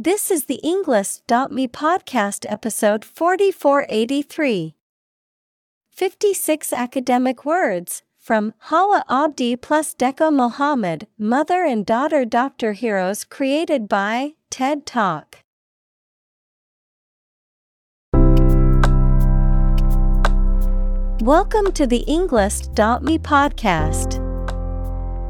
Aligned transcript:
This 0.00 0.30
is 0.30 0.44
the 0.44 0.60
Englist.me 0.62 1.66
podcast 1.66 2.46
episode 2.48 3.04
4483. 3.04 4.76
56 5.90 6.72
academic 6.72 7.44
words 7.44 8.04
from 8.16 8.54
Hawa 8.58 9.02
Abdi 9.10 9.56
plus 9.56 9.96
Deqo 9.96 10.32
Mohamed, 10.32 11.08
mother 11.18 11.64
and 11.64 11.84
daughter 11.84 12.24
doctor 12.24 12.74
heroes 12.74 13.24
created 13.24 13.88
by 13.88 14.34
TED 14.50 14.86
Talk. 14.86 15.38
Welcome 21.20 21.72
to 21.72 21.88
the 21.88 22.04
Englist.me 22.06 23.18
podcast. 23.18 24.27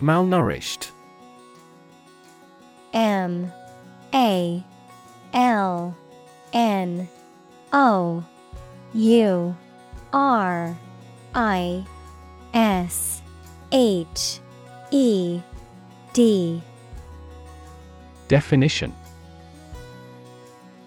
Malnourished. 0.00 0.90
M 2.92 3.52
A 4.14 4.62
L 5.32 5.96
N 6.52 7.08
O 7.72 8.24
U 8.94 9.56
R 10.12 10.78
I 11.34 11.84
S 12.54 13.22
H 13.72 14.40
E 14.92 15.40
D. 16.12 16.62
Definition 18.28 18.94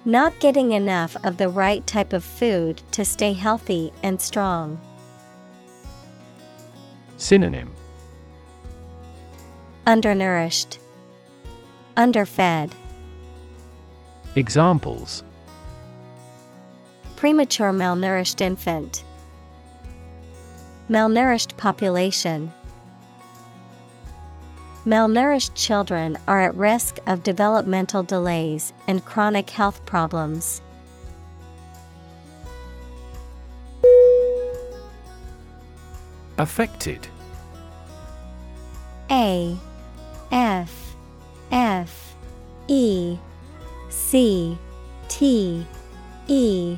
Not 0.05 0.39
getting 0.39 0.71
enough 0.71 1.17
of 1.25 1.37
the 1.37 1.49
right 1.49 1.85
type 1.85 2.13
of 2.13 2.23
food 2.23 2.81
to 2.91 3.03
stay 3.03 3.33
healthy 3.33 3.91
and 4.03 4.21
strong. 4.21 4.79
Synonym 7.17 7.71
Undernourished, 9.91 10.79
Underfed, 11.97 12.73
Examples 14.37 15.21
Premature 17.17 17.73
malnourished 17.73 18.39
infant, 18.39 19.03
Malnourished 20.89 21.57
population. 21.57 22.53
Malnourished 24.85 25.51
children 25.55 26.17
are 26.25 26.39
at 26.39 26.55
risk 26.55 26.99
of 27.05 27.21
developmental 27.21 28.01
delays 28.01 28.71
and 28.87 29.03
chronic 29.03 29.49
health 29.49 29.85
problems. 29.85 30.61
Affected. 36.37 37.09
A 39.09 39.57
F 40.31 40.95
F 41.51 42.15
E 42.67 43.17
C 43.89 44.57
T 45.09 45.65
E 46.27 46.77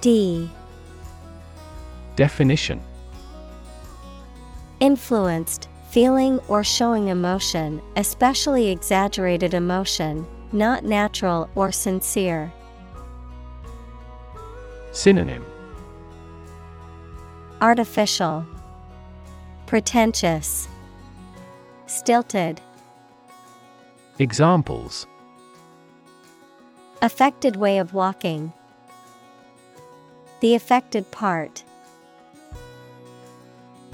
D. 0.00 0.50
Definition. 2.16 2.80
Influenced, 4.80 5.68
feeling 5.90 6.40
or 6.48 6.64
showing 6.64 7.08
emotion, 7.08 7.80
especially 7.96 8.68
exaggerated 8.70 9.54
emotion, 9.54 10.26
not 10.50 10.84
natural 10.84 11.48
or 11.54 11.70
sincere. 11.70 12.52
Synonym. 14.90 15.44
Artificial, 17.60 18.44
Pretentious, 19.66 20.66
Stilted, 21.86 22.60
Examples 24.18 25.06
Affected 27.00 27.56
way 27.56 27.78
of 27.78 27.94
walking. 27.94 28.52
The 30.40 30.54
affected 30.54 31.10
part. 31.10 31.64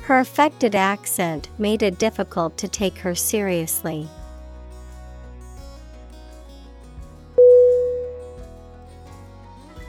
Her 0.02 0.18
affected 0.18 0.74
accent 0.74 1.48
made 1.56 1.84
it 1.84 1.98
difficult 1.98 2.56
to 2.58 2.66
take 2.66 2.98
her 2.98 3.14
seriously. 3.14 4.08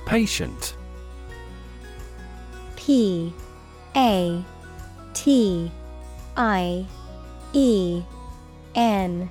Patient. 0.05 0.75
P 2.75 3.33
A 3.95 4.43
T 5.13 5.71
I 6.37 6.85
E 7.53 8.03
N 8.75 9.29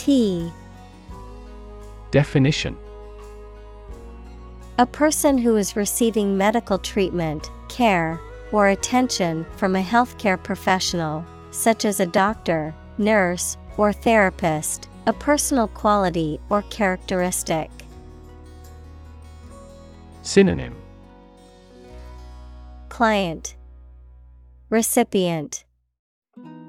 T. 0.00 0.50
Definition. 2.10 2.74
A 4.78 4.86
person 4.86 5.36
who 5.36 5.58
is 5.58 5.76
receiving 5.76 6.38
medical 6.38 6.78
treatment, 6.78 7.50
care, 7.68 8.18
or 8.50 8.68
attention 8.68 9.44
from 9.58 9.76
a 9.76 9.82
healthcare 9.82 10.42
professional, 10.42 11.22
such 11.50 11.84
as 11.84 12.00
a 12.00 12.06
doctor, 12.06 12.74
nurse, 12.96 13.58
or 13.76 13.92
therapist, 13.92 14.88
a 15.06 15.12
personal 15.12 15.68
quality 15.68 16.40
or 16.48 16.62
characteristic. 16.70 17.70
Synonym. 20.22 20.74
Client. 22.88 23.54
Recipient. 24.70 25.64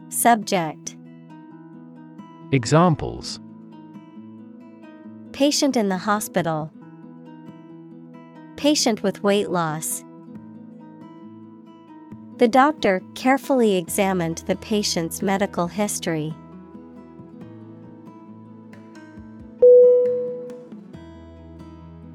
Subject 0.10 0.98
Examples 2.54 3.40
Patient 5.32 5.78
in 5.78 5.88
the 5.88 6.00
hospital. 6.00 6.70
Patient 8.58 9.02
with 9.02 9.24
weight 9.24 9.50
loss. 9.50 10.04
The 12.40 12.50
doctor 12.50 13.02
carefully 13.16 13.78
examined 13.78 14.40
the 14.48 14.58
patient's 14.58 15.22
medical 15.22 15.68
history. 15.68 16.36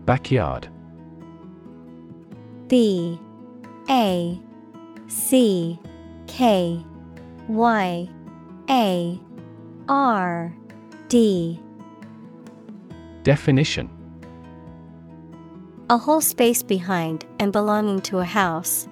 Backyard. 0.04 0.68
B 2.68 3.18
A 3.89 4.39
C 5.09 5.78
K 6.27 6.84
Y 7.48 8.09
A 8.68 9.21
R 9.88 10.53
D 11.09 11.60
Definition 13.22 13.88
A 15.91 15.97
whole 15.97 16.21
space 16.21 16.62
behind 16.62 17.24
and 17.38 17.53
belonging 17.53 18.00
to 18.03 18.18
a 18.18 18.24
house. 18.24 18.88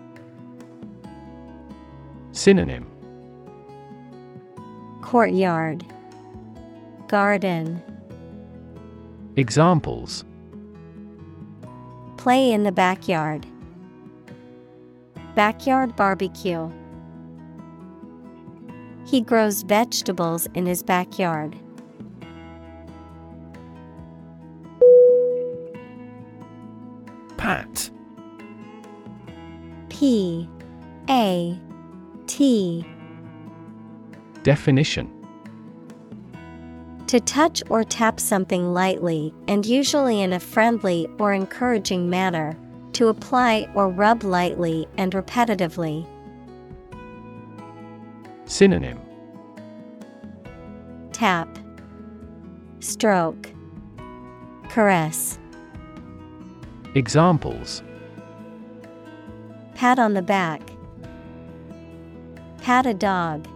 Synonym 2.30 2.86
Courtyard 5.02 5.84
Garden 7.08 7.82
Examples 9.36 10.24
Play 12.16 12.52
in 12.52 12.62
the 12.62 12.72
backyard. 12.72 13.46
Backyard 15.34 15.96
barbecue. 15.96 16.70
He 19.14 19.20
grows 19.20 19.62
vegetables 19.62 20.48
in 20.54 20.66
his 20.66 20.82
backyard. 20.82 21.54
Pat. 27.36 27.90
P 29.88 30.48
A 31.08 31.56
T 32.26 32.84
Definition 34.42 35.08
To 37.06 37.20
touch 37.20 37.62
or 37.70 37.84
tap 37.84 38.18
something 38.18 38.74
lightly 38.74 39.32
and 39.46 39.64
usually 39.64 40.22
in 40.22 40.32
a 40.32 40.40
friendly 40.40 41.06
or 41.20 41.32
encouraging 41.32 42.10
manner, 42.10 42.58
to 42.94 43.06
apply 43.06 43.70
or 43.76 43.88
rub 43.90 44.24
lightly 44.24 44.88
and 44.96 45.12
repetitively. 45.12 46.04
Synonym 48.46 49.03
Tap, 51.24 51.48
Stroke, 52.80 53.50
Caress. 54.68 55.38
Examples 56.94 57.82
Pat 59.74 59.98
on 59.98 60.12
the 60.12 60.20
back. 60.20 60.60
Pat 62.60 62.84
a 62.84 62.92
dog. 62.92 63.48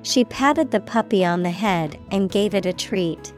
She 0.00 0.24
patted 0.24 0.70
the 0.70 0.80
puppy 0.80 1.26
on 1.26 1.42
the 1.42 1.50
head 1.50 1.98
and 2.10 2.30
gave 2.30 2.54
it 2.54 2.64
a 2.64 2.72
treat. 2.72 3.34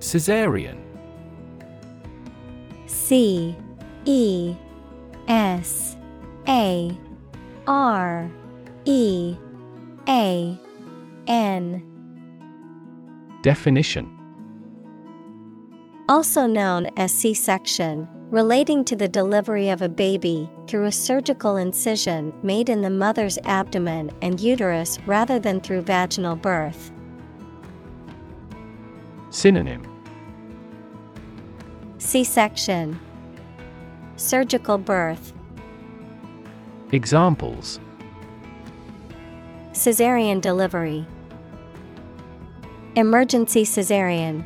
Caesarean. 0.00 0.84
C 2.84 3.56
E 4.04 4.54
S 5.28 5.95
A 6.48 6.96
R 7.66 8.30
E 8.84 9.36
A 10.08 10.58
N. 11.26 11.82
Definition. 13.42 14.12
Also 16.08 16.46
known 16.46 16.86
as 16.96 17.12
C 17.12 17.34
section, 17.34 18.08
relating 18.30 18.84
to 18.84 18.94
the 18.94 19.08
delivery 19.08 19.68
of 19.70 19.82
a 19.82 19.88
baby 19.88 20.48
through 20.68 20.84
a 20.84 20.92
surgical 20.92 21.56
incision 21.56 22.32
made 22.44 22.68
in 22.68 22.80
the 22.80 22.90
mother's 22.90 23.38
abdomen 23.44 24.12
and 24.22 24.40
uterus 24.40 24.98
rather 25.06 25.40
than 25.40 25.60
through 25.60 25.82
vaginal 25.82 26.36
birth. 26.36 26.92
Synonym. 29.30 29.82
C 31.98 32.22
section, 32.22 33.00
Surgical 34.16 34.78
birth, 34.78 35.34
Examples 36.92 37.80
Caesarean 39.72 40.38
delivery, 40.38 41.04
Emergency 42.94 43.64
cesarean. 43.64 44.44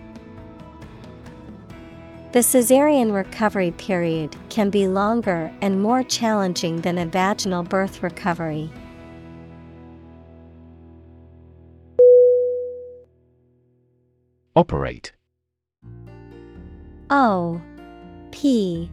The 2.33 2.39
cesarean 2.39 3.13
recovery 3.13 3.73
period 3.73 4.37
can 4.49 4.71
be 4.71 4.89
longer 4.89 5.53
and 5.61 5.83
more 5.83 6.03
challenging 6.03 6.81
than 6.81 6.97
a 6.97 7.05
vaginal 7.05 7.63
birth 7.63 8.03
recovery. 8.03 8.71
Operate 14.57 15.13
O 17.11 17.61
P 18.31 18.91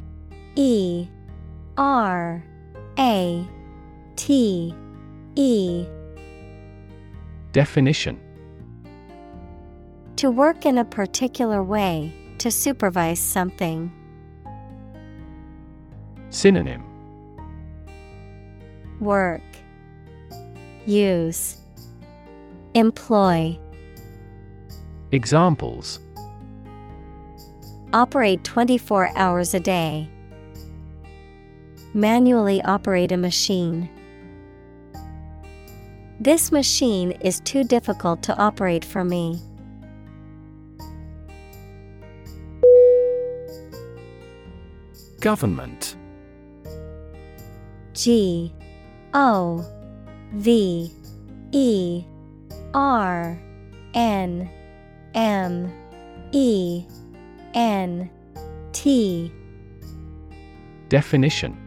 E 0.56 1.08
R 1.78 2.44
A 3.00 3.48
T 4.16 4.74
E 5.36 5.86
Definition 7.52 8.20
To 10.16 10.32
work 10.32 10.66
in 10.66 10.80
a 10.80 10.86
particular 10.86 11.62
way, 11.62 12.12
to 12.40 12.50
supervise 12.50 13.20
something. 13.20 13.92
Synonym 16.32 16.84
Work, 19.00 19.44
Use, 20.88 21.58
Employ. 22.74 23.60
Examples 25.12 26.00
Operate 27.94 28.44
24 28.44 29.12
hours 29.16 29.54
a 29.54 29.60
day. 29.60 30.10
Manually 31.98 32.62
operate 32.62 33.12
a 33.12 33.18
machine. 33.18 33.90
This 36.20 36.52
machine 36.52 37.10
is 37.22 37.40
too 37.40 37.64
difficult 37.64 38.22
to 38.22 38.38
operate 38.38 38.86
for 38.86 39.04
me. 39.04 39.42
Government. 45.22 45.96
G 47.94 48.54
O 49.16 49.66
V 50.34 50.92
E 51.52 52.04
R 52.76 53.40
N 53.96 54.48
M 55.16 55.74
E 56.32 56.86
N 57.56 58.08
T 58.72 59.32
Definition 60.90 61.67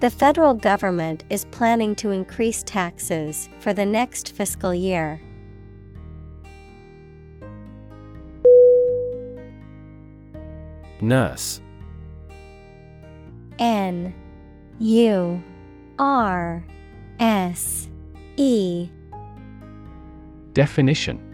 The 0.00 0.10
federal 0.10 0.54
government 0.54 1.24
is 1.28 1.44
planning 1.46 1.96
to 1.96 2.12
increase 2.12 2.62
taxes 2.62 3.48
for 3.58 3.72
the 3.72 3.84
next 3.84 4.32
fiscal 4.32 4.72
year. 4.72 5.20
Nurse. 11.00 11.60
N. 13.58 14.14
U. 14.78 15.42
R. 15.98 16.64
S. 17.18 17.88
E. 18.36 18.88
Definition. 20.52 21.24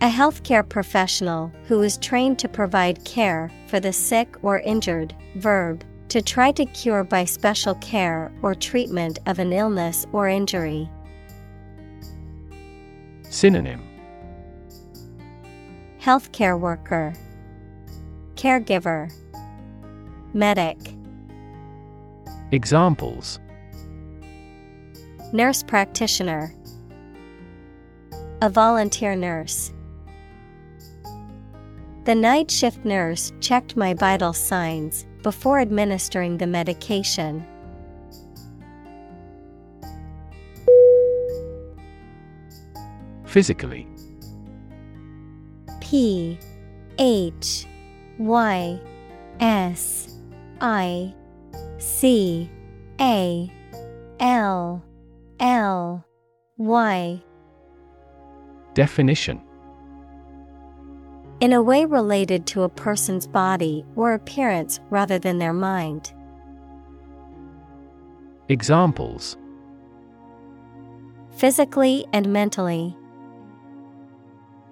A 0.00 0.08
healthcare 0.08 0.68
professional 0.68 1.52
who 1.66 1.82
is 1.82 1.98
trained 1.98 2.38
to 2.38 2.48
provide 2.48 3.04
care 3.04 3.50
for 3.66 3.80
the 3.80 3.92
sick 3.92 4.36
or 4.42 4.60
injured, 4.60 5.12
verb, 5.34 5.82
to 6.08 6.22
try 6.22 6.50
to 6.52 6.64
cure 6.66 7.04
by 7.04 7.24
special 7.24 7.74
care 7.76 8.32
or 8.42 8.54
treatment 8.54 9.18
of 9.26 9.38
an 9.38 9.52
illness 9.52 10.06
or 10.12 10.28
injury. 10.28 10.88
Synonym. 13.28 13.82
Healthcare 16.00 16.58
worker, 16.58 17.12
Caregiver, 18.36 19.12
Medic, 20.32 20.78
Examples. 22.50 23.38
Nurse 25.34 25.62
practitioner, 25.62 26.54
A 28.40 28.48
volunteer 28.48 29.14
nurse. 29.14 29.70
The 32.04 32.14
night 32.14 32.50
shift 32.50 32.86
nurse 32.86 33.32
checked 33.40 33.76
my 33.76 33.92
vital 33.92 34.32
signs 34.32 35.04
before 35.28 35.60
administering 35.60 36.38
the 36.38 36.46
medication. 36.46 37.46
Physically. 43.26 43.86
P 45.82 46.38
H 46.98 47.66
Y 48.16 48.80
S 49.38 50.16
I 50.62 51.14
C 51.76 52.50
A 52.98 53.52
L 54.20 54.82
L 55.40 56.06
Y. 56.56 57.22
Definition 58.72 59.42
In 61.40 61.52
a 61.52 61.62
way 61.62 61.84
related 61.84 62.46
to 62.48 62.62
a 62.62 62.68
person's 62.68 63.28
body 63.28 63.84
or 63.94 64.12
appearance 64.12 64.80
rather 64.90 65.18
than 65.20 65.38
their 65.38 65.52
mind. 65.52 66.12
Examples 68.48 69.36
Physically 71.36 72.06
and 72.12 72.32
mentally. 72.32 72.96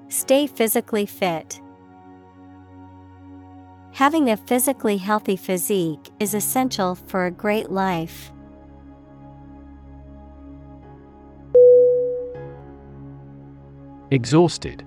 Stay 0.09 0.47
physically 0.47 1.07
fit. 1.07 1.61
Having 3.93 4.31
a 4.31 4.37
physically 4.37 4.97
healthy 4.97 5.37
physique 5.37 6.11
is 6.21 6.35
essential 6.35 6.95
for 6.95 7.27
a 7.27 7.31
great 7.31 7.71
life. 7.71 8.33
Exhausted. 14.11 14.86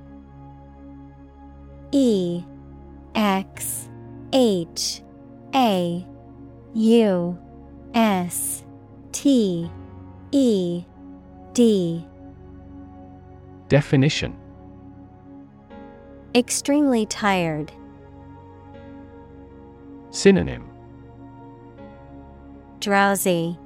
E 1.91 2.43
X 3.15 3.89
H 4.33 5.01
A 5.55 6.05
U 6.73 7.39
S 7.93 8.63
T 9.11 9.69
E 10.31 10.83
D. 11.53 12.05
Definition. 13.67 14.35
Extremely 16.35 17.05
tired. 17.07 17.71
Synonym. 20.11 20.69
Drowsy, 22.79 23.57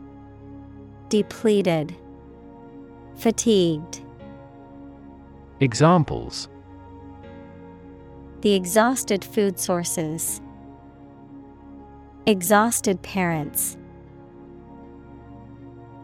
Depleted, 1.09 1.95
Fatigued. 3.15 4.01
Examples 5.59 6.49
The 8.43 8.55
exhausted 8.55 9.23
food 9.23 9.57
sources. 9.57 10.41
Exhausted 12.25 13.01
parents. 13.01 13.77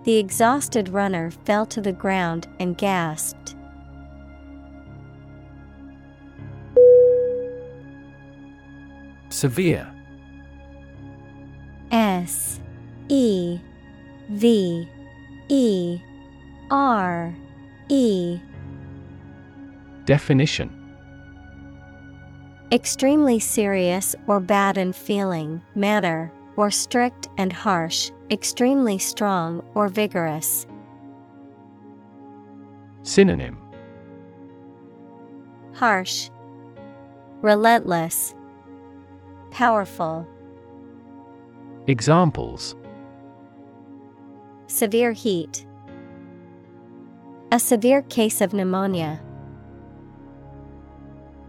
The 0.05 0.15
exhausted 0.15 0.87
runner 0.87 1.31
fell 1.31 1.65
to 1.65 1.81
the 1.81 1.91
ground 1.91 2.47
and 2.61 2.77
gasped. 2.77 3.57
Severe. 9.27 9.93
S 11.91 12.61
E 13.09 13.59
V 14.29 14.87
E 15.49 15.99
R 16.71 17.35
E 17.89 18.39
Definition 20.05 20.78
Extremely 22.71 23.39
serious 23.39 24.15
or 24.27 24.39
bad 24.39 24.77
in 24.77 24.93
feeling, 24.93 25.59
matter, 25.73 26.31
or 26.55 26.69
strict 26.69 27.27
and 27.35 27.51
harsh, 27.51 28.11
extremely 28.29 28.99
strong 28.99 29.63
or 29.73 29.87
vigorous. 29.87 30.67
Synonym 33.01 33.57
Harsh, 35.73 36.29
Relentless, 37.41 38.35
Powerful. 39.49 40.27
Examples 41.87 42.75
Severe 44.67 45.11
heat. 45.11 45.65
A 47.51 47.57
severe 47.57 48.03
case 48.03 48.41
of 48.41 48.53
pneumonia. 48.53 49.19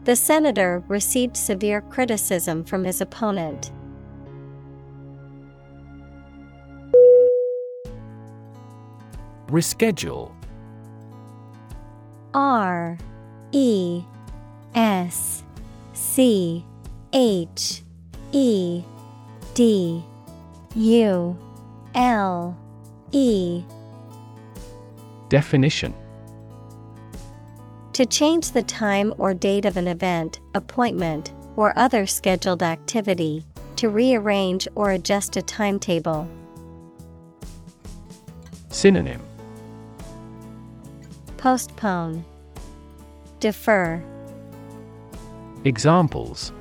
The 0.05 0.17
senator 0.17 0.83
received 0.89 1.37
severe 1.37 1.83
criticism 1.83 2.65
from 2.65 2.85
his 2.85 3.01
opponent. 3.01 3.71
Reschedule. 9.49 10.33
R 12.33 12.97
E 13.53 14.03
S 14.75 15.43
C 15.93 16.65
H 17.13 17.83
E 18.33 18.83
D 19.55 20.03
U 20.77 21.37
L 21.95 22.57
E. 23.13 23.63
Definition 25.29 25.93
To 28.01 28.07
change 28.07 28.53
the 28.53 28.63
time 28.63 29.13
or 29.19 29.35
date 29.35 29.67
of 29.67 29.77
an 29.77 29.87
event, 29.87 30.41
appointment, 30.55 31.35
or 31.55 31.79
other 31.79 32.07
scheduled 32.07 32.63
activity, 32.63 33.45
to 33.77 33.91
rearrange 33.91 34.67
or 34.75 34.93
adjust 34.93 35.37
a 35.37 35.43
timetable. 35.43 36.27
Synonym. 38.71 39.21
Postpone, 41.37 42.25
Defer, 43.39 44.03
Examples. 45.65 46.53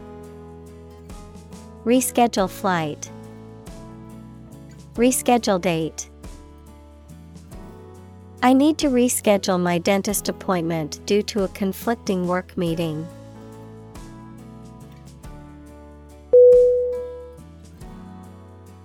Reschedule 1.86 2.50
flight, 2.50 3.10
Reschedule 4.96 5.62
date. 5.62 6.10
I 8.42 8.54
need 8.54 8.78
to 8.78 8.88
reschedule 8.88 9.60
my 9.60 9.80
dentist 9.80 10.30
appointment 10.30 11.06
due 11.06 11.22
to 11.24 11.44
a 11.44 11.50
conflicting 11.50 12.26
work 12.26 12.58
meeting. 12.58 13.06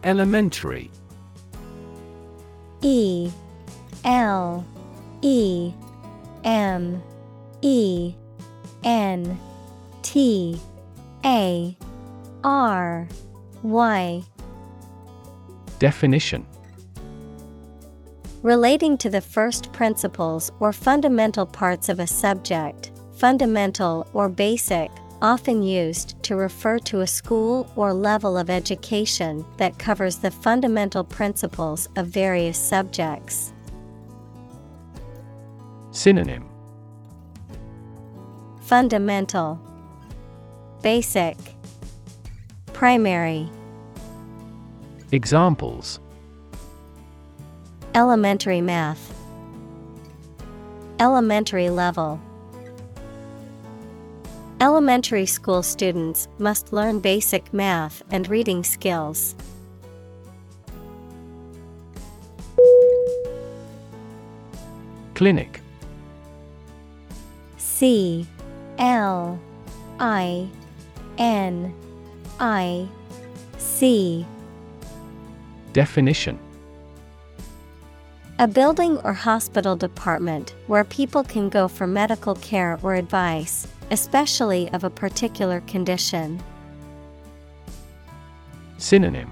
Elementary. 0.03 0.91
E. 2.83 3.31
L. 4.05 4.67
E. 5.23 5.73
M. 6.43 7.01
E. 7.63 8.15
N. 8.83 9.39
T. 10.03 10.61
A. 11.25 11.77
R. 12.43 13.09
Y. 13.63 14.23
Definition 15.79 16.45
Relating 18.45 18.99
to 18.99 19.09
the 19.09 19.23
first 19.23 19.73
principles 19.73 20.53
or 20.61 20.71
fundamental 20.71 21.47
parts 21.47 21.89
of 21.89 21.99
a 21.99 22.07
subject, 22.07 22.93
fundamental 23.15 24.07
or 24.13 24.29
basic, 24.29 24.91
often 25.23 25.63
used 25.63 26.23
to 26.25 26.37
refer 26.37 26.79
to 26.81 27.01
a 27.01 27.07
school 27.07 27.67
or 27.75 27.95
level 27.95 28.37
of 28.37 28.51
education 28.51 29.47
that 29.57 29.79
covers 29.79 30.19
the 30.19 30.31
fundamental 30.31 31.03
principles 31.03 31.89
of 31.97 32.09
various 32.09 32.59
subjects. 32.59 33.55
Synonym 35.91 36.47
Fundamental, 38.61 39.59
Basic, 40.83 41.39
Primary. 42.75 43.49
Examples 45.13 45.99
Elementary 47.97 48.61
math. 48.61 49.15
Elementary 50.99 51.71
level. 51.71 52.21
Elementary 54.61 55.27
school 55.27 55.63
students 55.63 56.27
must 56.39 56.73
learn 56.73 56.99
basic 56.99 57.55
math 57.55 58.03
and 58.11 58.29
reading 58.29 58.65
skills. 58.65 59.37
Clinic 65.15 65.61
C 67.59 68.27
L 68.79 69.39
I 70.01 70.49
N 71.17 71.73
I 72.41 72.89
C 73.57 74.27
Definition 75.73 76.41
A 78.41 78.49
building 78.49 78.99
or 79.05 79.13
hospital 79.13 79.77
department 79.77 80.57
where 80.67 80.83
people 80.83 81.23
can 81.23 81.49
go 81.49 81.69
for 81.69 81.87
medical 81.87 82.35
care 82.35 82.81
or 82.83 82.97
advice, 82.97 83.69
especially 83.93 84.69
of 84.71 84.83
a 84.83 84.91
particular 84.91 85.61
condition. 85.69 86.43
Synonym 88.77 89.31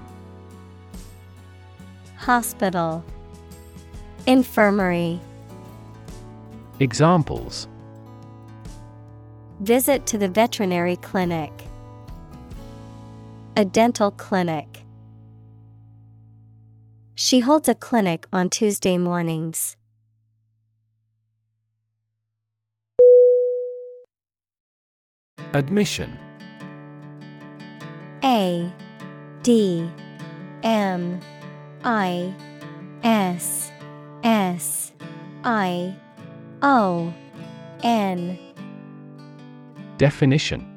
Hospital 2.15 3.03
Infirmary 4.25 5.19
Examples 6.79 7.67
Visit 9.59 10.05
to 10.05 10.17
the 10.17 10.29
veterinary 10.29 10.95
clinic. 10.95 11.51
A 13.57 13.65
dental 13.65 14.11
clinic. 14.11 14.82
She 17.15 17.41
holds 17.41 17.69
a 17.69 17.75
clinic 17.75 18.25
on 18.33 18.49
Tuesday 18.49 18.97
mornings. 18.97 19.77
Admission. 25.53 26.17
A 28.23 28.71
D 29.43 29.87
M 30.63 31.19
I 31.83 32.33
S 33.03 33.71
S 34.23 34.91
I 35.43 35.95
O 36.63 37.13
N. 37.83 38.39
Definition 39.99 40.72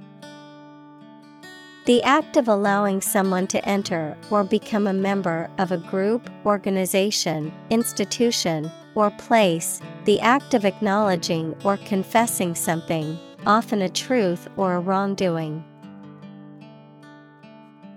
The 1.86 2.02
act 2.02 2.36
of 2.36 2.48
allowing 2.48 3.00
someone 3.00 3.46
to 3.46 3.64
enter 3.64 4.16
or 4.28 4.42
become 4.42 4.88
a 4.88 4.92
member 4.92 5.48
of 5.58 5.70
a 5.70 5.76
group, 5.76 6.28
organization, 6.44 7.52
institution, 7.70 8.72
or 8.96 9.12
place, 9.12 9.80
the 10.04 10.18
act 10.18 10.52
of 10.52 10.64
acknowledging 10.64 11.54
or 11.62 11.76
confessing 11.76 12.56
something, 12.56 13.16
often 13.46 13.82
a 13.82 13.88
truth 13.88 14.48
or 14.56 14.74
a 14.74 14.80
wrongdoing. 14.80 15.64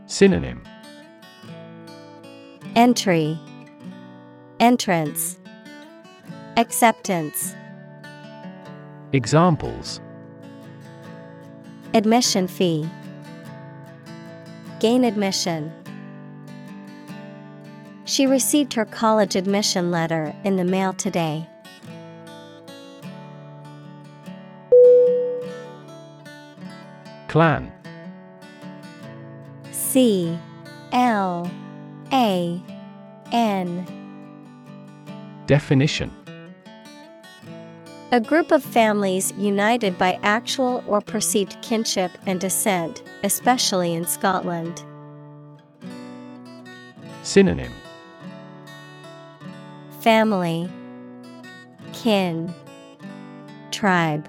Synonym. 0.05 0.61
Entry. 2.75 3.39
Entrance. 4.59 5.39
Acceptance. 6.57 7.55
Examples. 9.13 9.99
Admission 11.95 12.47
fee 12.47 12.87
Gain 14.79 15.03
admission. 15.03 15.73
She 18.05 18.25
received 18.25 18.73
her 18.73 18.85
college 18.85 19.35
admission 19.35 19.91
letter 19.91 20.33
in 20.43 20.55
the 20.55 20.63
mail 20.63 20.93
today. 20.93 21.47
Clan. 27.27 27.71
C. 29.71 30.37
L. 30.91 31.51
A. 32.11 32.61
N. 33.31 33.85
Definition. 35.45 36.11
A 38.11 38.19
group 38.19 38.51
of 38.51 38.63
families 38.63 39.31
united 39.37 39.97
by 39.97 40.17
actual 40.23 40.83
or 40.87 41.01
perceived 41.01 41.61
kinship 41.61 42.11
and 42.25 42.39
descent, 42.39 43.03
especially 43.23 43.93
in 43.93 44.05
Scotland. 44.05 44.83
Synonym. 47.23 47.73
Family. 50.01 50.69
Kin. 51.93 52.53
Tribe. 53.71 54.27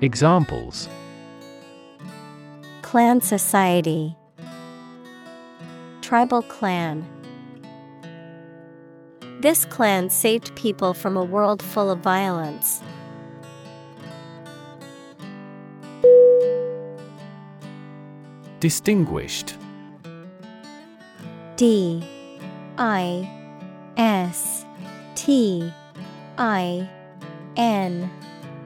Examples. 0.00 0.88
Clan 2.82 3.20
Society. 3.20 4.16
Tribal 6.00 6.42
Clan. 6.42 7.04
This 9.40 9.64
clan 9.66 10.08
saved 10.08 10.54
people 10.56 10.94
from 10.94 11.16
a 11.16 11.24
world 11.24 11.62
full 11.62 11.90
of 11.90 11.98
violence. 11.98 12.82
Distinguished. 18.66 19.54
D 21.54 22.02
I 22.76 23.30
S 23.96 24.66
T 25.14 25.72
I 26.36 26.90
N 27.56 28.10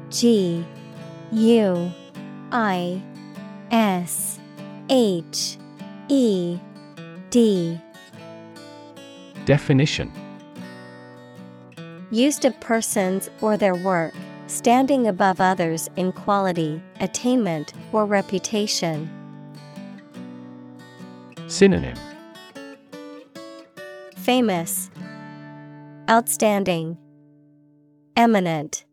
G 0.09 0.65
U 1.33 1.93
I 2.51 3.03
S 3.71 4.41
H 4.89 5.59
E 6.09 6.59
D. 7.29 7.79
Definition. 9.45 10.11
Used 12.11 12.47
of 12.47 12.59
persons 12.61 13.29
or 13.43 13.59
their 13.59 13.75
work, 13.75 14.15
standing 14.47 15.09
above 15.09 15.43
others 15.43 15.91
in 15.97 16.11
quality, 16.13 16.83
attainment, 17.01 17.75
or 17.93 18.07
reputation. 18.07 19.20
Synonym 21.51 21.97
Famous, 24.15 24.89
Outstanding, 26.09 26.97
Eminent. 28.17 28.85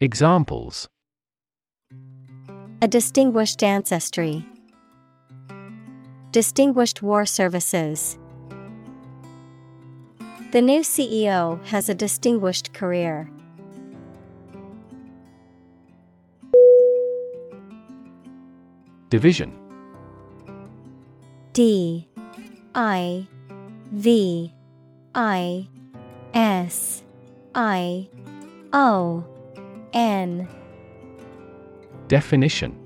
Examples 0.00 0.88
A 2.80 2.86
distinguished 2.86 3.64
ancestry. 3.64 4.46
Distinguished 6.30 7.02
war 7.02 7.26
services. 7.26 8.16
The 10.52 10.62
new 10.62 10.82
CEO 10.82 11.62
has 11.66 11.88
a 11.88 11.94
distinguished 11.94 12.72
career. 12.72 13.28
Division 19.08 19.59
D 21.52 22.08
I 22.74 23.26
V 23.90 24.54
I 25.14 25.68
S 26.32 27.02
I 27.54 28.08
O 28.72 29.24
N. 29.92 30.48
Definition. 32.06 32.76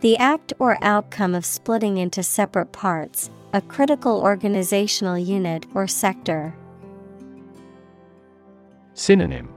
The 0.00 0.16
act 0.16 0.52
or 0.60 0.78
outcome 0.80 1.34
of 1.34 1.44
splitting 1.44 1.96
into 1.96 2.22
separate 2.22 2.70
parts, 2.70 3.30
a 3.52 3.60
critical 3.60 4.20
organizational 4.20 5.18
unit 5.18 5.66
or 5.74 5.88
sector. 5.88 6.54
Synonym. 8.94 9.52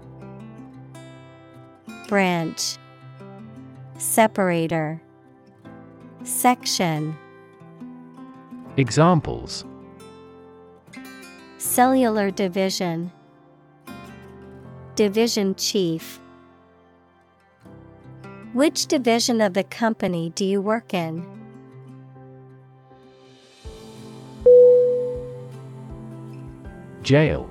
Branch. 2.08 2.78
Separator 4.00 5.02
Section. 6.24 7.18
Examples. 8.78 9.66
Cellular 11.58 12.30
Division. 12.30 13.12
Division 14.96 15.56
Chief. 15.56 16.20
Which 18.54 18.86
division 18.86 19.42
of 19.42 19.56
the 19.56 19.64
company 19.64 20.32
do 20.36 20.46
you 20.46 20.62
work 20.62 20.94
in? 20.94 21.26
Jail. 27.02 27.50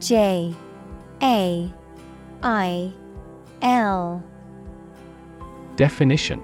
J. 0.00 0.54
A. 1.22 1.70
I. 2.42 2.92
L. 3.60 4.24
Definition 5.76 6.42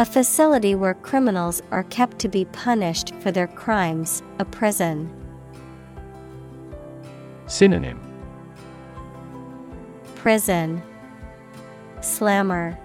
A 0.00 0.04
facility 0.04 0.76
where 0.76 0.94
criminals 0.94 1.60
are 1.72 1.82
kept 1.82 2.20
to 2.20 2.28
be 2.28 2.44
punished 2.44 3.12
for 3.16 3.32
their 3.32 3.48
crimes, 3.48 4.22
a 4.38 4.44
prison. 4.44 5.12
Synonym 7.48 8.00
Prison 10.14 10.80
Slammer 12.00 12.78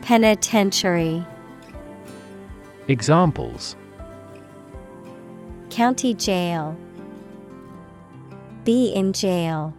Penitentiary 0.00 1.22
Examples 2.88 3.76
County 5.68 6.14
Jail 6.14 6.78
Be 8.64 8.88
in 8.88 9.12
jail. 9.12 9.74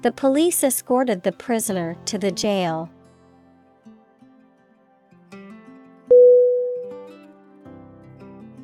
The 0.00 0.12
police 0.12 0.64
escorted 0.64 1.24
the 1.24 1.32
prisoner 1.32 1.98
to 2.06 2.16
the 2.16 2.30
jail. 2.30 2.88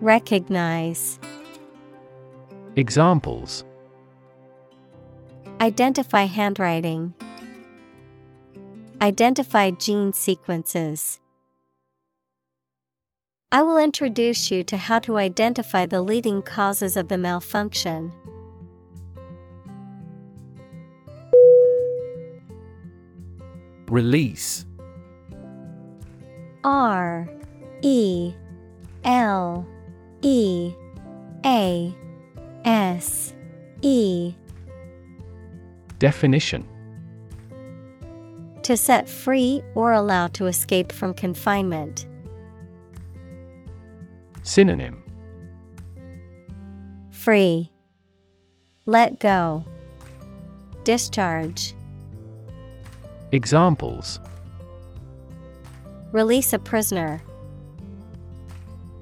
Recognize 0.00 1.18
Examples 2.76 3.64
Identify 5.60 6.22
handwriting. 6.22 7.14
Identify 9.02 9.72
gene 9.72 10.12
sequences. 10.12 11.18
I 13.50 13.62
will 13.62 13.78
introduce 13.78 14.52
you 14.52 14.62
to 14.64 14.76
how 14.76 15.00
to 15.00 15.18
identify 15.18 15.84
the 15.84 16.00
leading 16.00 16.42
causes 16.42 16.96
of 16.96 17.08
the 17.08 17.18
malfunction. 17.18 18.12
Release 23.88 24.64
R 26.62 27.28
E 27.82 28.32
L 29.02 29.66
E 30.22 30.74
A 31.44 31.94
S 32.64 33.34
E 33.82 34.34
Definition 35.98 36.66
To 38.62 38.76
set 38.76 39.08
free 39.08 39.62
or 39.74 39.92
allow 39.92 40.28
to 40.28 40.46
escape 40.46 40.92
from 40.92 41.14
confinement. 41.14 42.06
Synonym 44.42 45.02
Free. 47.10 47.70
Let 48.86 49.20
go. 49.20 49.64
Discharge. 50.84 51.74
Examples 53.32 54.18
Release 56.12 56.54
a 56.54 56.58
prisoner. 56.58 57.20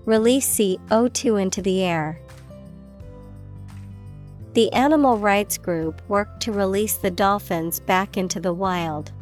Release 0.07 0.49
CO2 0.49 1.43
into 1.43 1.61
the 1.61 1.83
air. 1.83 2.21
The 4.55 4.73
animal 4.73 5.19
rights 5.19 5.59
group 5.59 6.01
worked 6.09 6.41
to 6.43 6.53
release 6.53 6.97
the 6.97 7.11
dolphins 7.11 7.81
back 7.81 8.17
into 8.17 8.41
the 8.41 8.55
wild. 8.55 9.13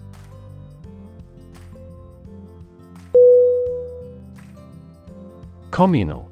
Communal 5.70 6.30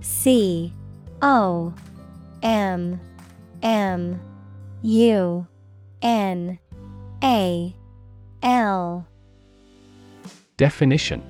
C 0.00 0.72
O 1.22 1.74
M 2.42 3.00
M 3.62 4.20
U 4.82 5.46
N 6.02 6.58
A 7.24 7.76
L 8.42 9.08
Definition 10.58 11.29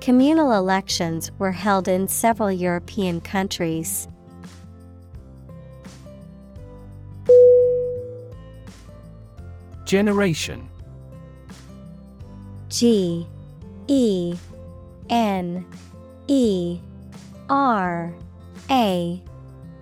Communal 0.00 0.52
elections 0.52 1.30
were 1.38 1.52
held 1.52 1.86
in 1.86 2.08
several 2.08 2.50
European 2.50 3.20
countries. 3.20 4.08
Generation. 9.84 10.70
G 12.70 13.26
E 13.88 14.34
N 15.10 15.66
E 16.28 16.80
R 17.50 18.14
A 18.70 19.22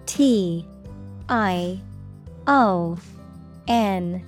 T 0.06 0.66
I 1.28 1.80
O 2.48 2.98
N. 3.68 4.26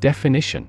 Definition 0.00 0.68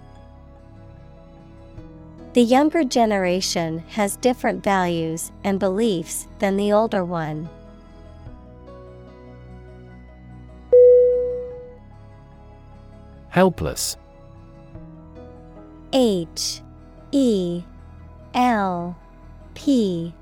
The 2.33 2.41
younger 2.41 2.85
generation 2.85 3.79
has 3.89 4.15
different 4.15 4.63
values 4.63 5.33
and 5.43 5.59
beliefs 5.59 6.27
than 6.39 6.55
the 6.55 6.71
older 6.71 7.03
one. 7.03 7.49
Helpless. 13.27 13.97
H 15.91 16.61
E 17.11 17.63
L 18.33 18.95
P 19.53 20.13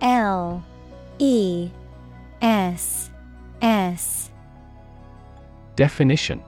L 0.00 0.62
E 1.18 1.70
S 2.40 3.10
S. 3.60 4.30
Definition 5.74 6.40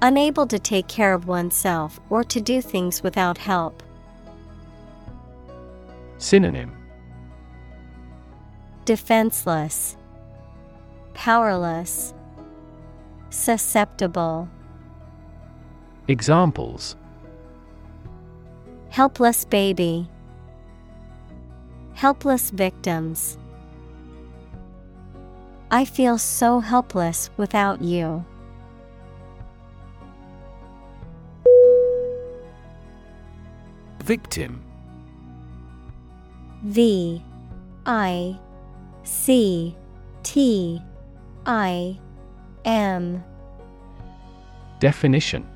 Unable 0.00 0.46
to 0.46 0.58
take 0.58 0.86
care 0.86 1.12
of 1.12 1.26
oneself 1.26 1.98
or 2.08 2.22
to 2.22 2.40
do 2.40 2.62
things 2.62 3.02
without 3.02 3.36
help. 3.36 3.82
Synonym 6.18 6.72
Defenseless, 8.84 9.96
Powerless, 11.14 12.14
Susceptible. 13.30 14.48
Examples 16.06 16.96
Helpless 18.90 19.44
baby. 19.44 20.08
Helpless 21.94 22.50
victims. 22.50 23.36
I 25.70 25.84
feel 25.84 26.16
so 26.16 26.60
helpless 26.60 27.30
without 27.36 27.82
you. 27.82 28.24
Victim. 34.08 34.64
V 36.62 37.22
I 37.84 38.38
C 39.02 39.76
T 40.22 40.80
I 41.44 41.98
M. 42.64 43.22
Definition. 44.80 45.46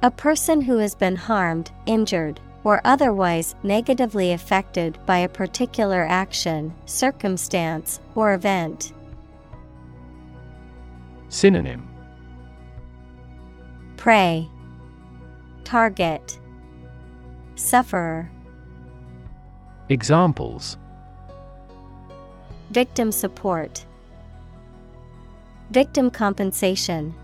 A 0.00 0.10
person 0.10 0.62
who 0.62 0.78
has 0.78 0.94
been 0.94 1.16
harmed, 1.16 1.70
injured, 1.84 2.40
or 2.64 2.80
otherwise 2.86 3.54
negatively 3.62 4.32
affected 4.32 4.98
by 5.04 5.18
a 5.18 5.28
particular 5.28 6.06
action, 6.08 6.74
circumstance, 6.86 8.00
or 8.14 8.32
event. 8.32 8.94
Synonym. 11.28 11.86
Prey, 13.98 14.48
Target, 15.64 16.38
Sufferer. 17.64 18.30
Examples 19.88 20.76
Victim 22.70 23.10
support, 23.10 23.86
Victim 25.70 26.10
compensation. 26.10 27.14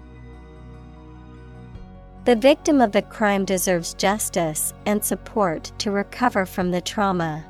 The 2.24 2.36
victim 2.36 2.80
of 2.80 2.92
the 2.92 3.02
crime 3.02 3.44
deserves 3.44 3.92
justice 3.92 4.72
and 4.86 5.04
support 5.04 5.72
to 5.76 5.90
recover 5.90 6.46
from 6.46 6.70
the 6.70 6.80
trauma. 6.80 7.44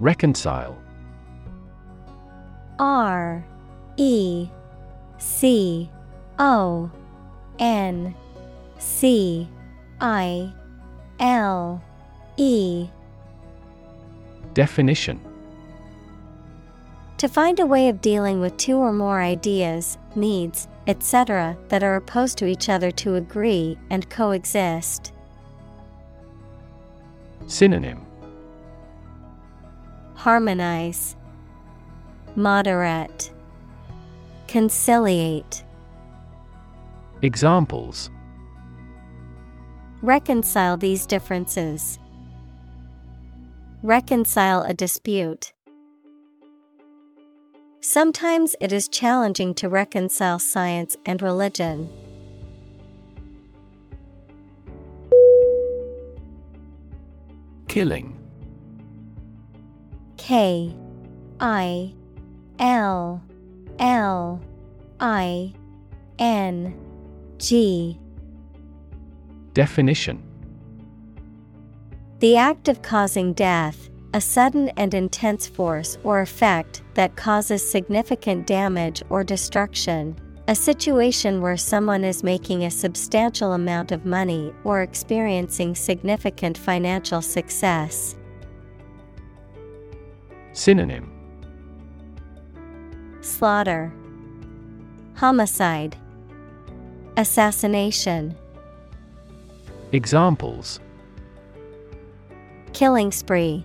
Reconcile 0.00 0.76
R 2.80 3.46
E 3.96 4.48
C 5.18 5.88
O 6.40 6.90
N 7.58 8.14
C 8.78 9.48
I 10.00 10.52
L 11.20 11.82
E 12.36 12.88
Definition 14.54 15.20
To 17.18 17.28
find 17.28 17.58
a 17.58 17.66
way 17.66 17.88
of 17.88 18.00
dealing 18.00 18.40
with 18.40 18.56
two 18.56 18.76
or 18.76 18.92
more 18.92 19.20
ideas, 19.20 19.98
needs, 20.14 20.68
etc., 20.86 21.56
that 21.68 21.82
are 21.82 21.96
opposed 21.96 22.38
to 22.38 22.46
each 22.46 22.68
other 22.68 22.90
to 22.92 23.16
agree 23.16 23.78
and 23.90 24.08
coexist. 24.10 25.12
Synonym 27.46 28.04
Harmonize, 30.14 31.16
Moderate, 32.36 33.32
Conciliate. 34.46 35.63
Examples 37.24 38.10
Reconcile 40.02 40.76
these 40.76 41.06
differences. 41.06 41.98
Reconcile 43.82 44.60
a 44.64 44.74
dispute. 44.74 45.54
Sometimes 47.80 48.54
it 48.60 48.74
is 48.74 48.88
challenging 48.88 49.54
to 49.54 49.70
reconcile 49.70 50.38
science 50.38 50.98
and 51.06 51.22
religion. 51.22 51.88
Killing 57.68 58.18
K 60.18 60.76
I 61.40 61.94
L 62.58 63.22
L 63.78 64.42
I 65.00 65.54
N 66.18 66.83
G. 67.44 68.00
Definition. 69.52 70.22
The 72.20 72.38
act 72.38 72.68
of 72.68 72.80
causing 72.80 73.34
death, 73.34 73.90
a 74.14 74.20
sudden 74.22 74.70
and 74.78 74.94
intense 74.94 75.46
force 75.46 75.98
or 76.04 76.22
effect 76.22 76.80
that 76.94 77.16
causes 77.16 77.62
significant 77.62 78.46
damage 78.46 79.02
or 79.10 79.22
destruction. 79.22 80.16
A 80.48 80.54
situation 80.54 81.42
where 81.42 81.58
someone 81.58 82.02
is 82.02 82.22
making 82.22 82.64
a 82.64 82.70
substantial 82.70 83.52
amount 83.52 83.92
of 83.92 84.06
money 84.06 84.50
or 84.64 84.80
experiencing 84.80 85.74
significant 85.74 86.56
financial 86.56 87.20
success. 87.20 88.16
Synonym. 90.54 91.12
Slaughter, 93.20 93.92
Homicide, 95.16 95.98
Assassination. 97.16 98.36
Examples 99.92 100.80
Killing 102.72 103.12
spree, 103.12 103.64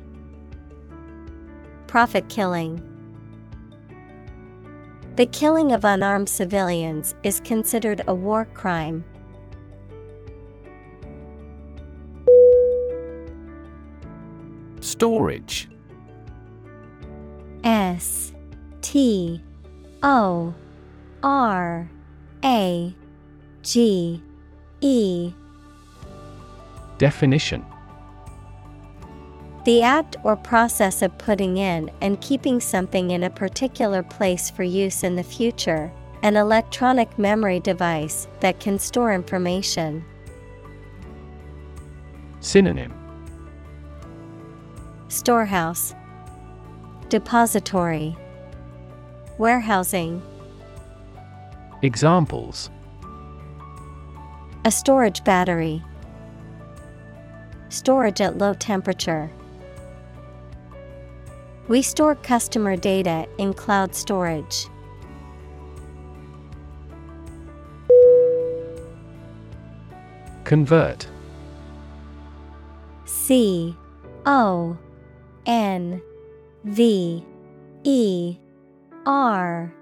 Profit 1.88 2.30
killing. 2.30 2.80
The 5.16 5.26
killing 5.26 5.72
of 5.72 5.84
unarmed 5.84 6.30
civilians 6.30 7.16
is 7.24 7.40
considered 7.40 8.04
a 8.08 8.14
war 8.14 8.46
crime. 8.54 9.04
Storage 14.80 15.68
S 17.64 18.32
T 18.82 19.42
O 20.04 20.54
R 21.24 21.90
A 22.46 22.96
G 23.64 24.22
E. 24.82 25.34
Definition. 26.98 27.66
The 29.66 29.82
act 29.82 30.16
or 30.24 30.36
process 30.36 31.02
of 31.02 31.18
putting 31.18 31.58
in 31.58 31.92
and 32.02 32.20
keeping 32.22 32.62
something 32.62 33.12
in 33.12 33.24
a 33.24 33.30
particular 33.30 34.02
place 34.02 34.50
for 34.50 34.64
use 34.64 35.04
in 35.04 35.16
the 35.16 35.24
future, 35.24 35.92
an 36.24 36.38
electronic 36.38 37.20
memory 37.20 37.60
device 37.60 38.28
that 38.40 38.60
can 38.60 38.80
store 38.80 39.14
information. 39.14 40.04
Synonym. 42.40 42.94
Storehouse, 45.10 45.94
Depository, 47.10 48.16
Warehousing. 49.38 50.22
Examples 51.82 52.70
A 54.66 54.72
storage 54.72 55.24
battery. 55.24 55.82
Storage 57.70 58.20
at 58.20 58.38
low 58.38 58.54
temperature. 58.54 59.32
We 61.70 61.82
store 61.82 62.16
customer 62.16 62.76
data 62.76 63.28
in 63.38 63.54
cloud 63.54 63.96
storage. 63.96 64.68
Convert 70.44 71.08
C 73.06 73.78
O 74.26 74.78
N 75.46 76.02
V 76.66 77.24
E 77.84 78.38
R 79.06 79.74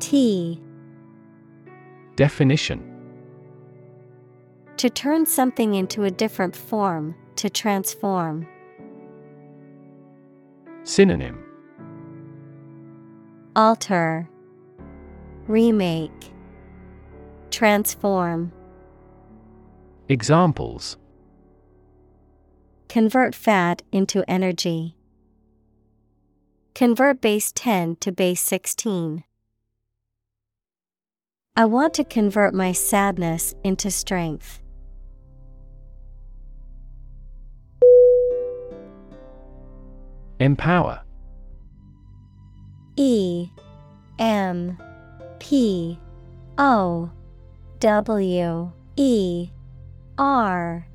T 0.00 0.60
Definition 2.16 2.93
To 4.78 4.90
turn 4.90 5.24
something 5.24 5.74
into 5.74 6.04
a 6.04 6.10
different 6.10 6.56
form, 6.56 7.14
to 7.36 7.48
transform. 7.48 8.46
Synonym 10.82 11.42
Alter, 13.56 14.28
Remake, 15.46 16.32
Transform. 17.50 18.52
Examples 20.08 20.96
Convert 22.88 23.34
fat 23.34 23.82
into 23.92 24.24
energy. 24.28 24.96
Convert 26.74 27.20
base 27.20 27.52
10 27.52 27.96
to 27.96 28.10
base 28.10 28.40
16. 28.40 29.22
I 31.56 31.64
want 31.64 31.94
to 31.94 32.02
convert 32.02 32.52
my 32.52 32.72
sadness 32.72 33.54
into 33.62 33.88
strength. 33.92 34.60
Empower 40.44 41.00
E 42.96 43.48
M 44.18 44.76
P 45.38 45.98
O 46.58 47.10
W 47.80 48.72
E 48.96 49.48
R. 50.18 50.86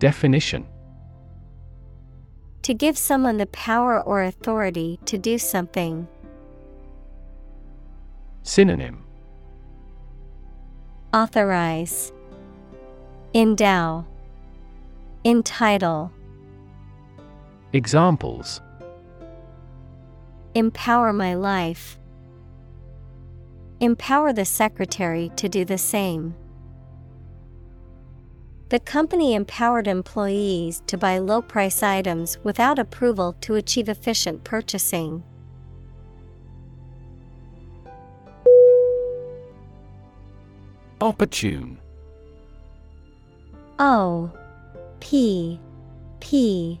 Definition. 0.00 0.66
To 2.62 2.74
give 2.74 2.98
someone 2.98 3.36
the 3.36 3.46
power 3.46 4.02
or 4.02 4.24
authority 4.24 4.98
to 5.04 5.16
do 5.16 5.38
something. 5.38 6.08
Synonym. 8.42 9.04
Authorize, 11.14 12.12
Endow, 13.34 14.04
Entitle, 15.24 16.10
Examples 17.72 18.60
Empower 20.56 21.12
my 21.12 21.34
life. 21.34 22.00
Empower 23.78 24.32
the 24.32 24.44
secretary 24.44 25.30
to 25.36 25.48
do 25.48 25.64
the 25.64 25.78
same. 25.78 26.34
The 28.70 28.80
company 28.80 29.34
empowered 29.34 29.86
employees 29.86 30.82
to 30.88 30.98
buy 30.98 31.18
low 31.18 31.42
price 31.42 31.80
items 31.80 32.38
without 32.42 32.80
approval 32.80 33.34
to 33.42 33.54
achieve 33.54 33.88
efficient 33.88 34.42
purchasing. 34.42 35.22
Opportune 41.00 41.78
O 43.78 44.30
P 44.98 45.60
P 46.18 46.80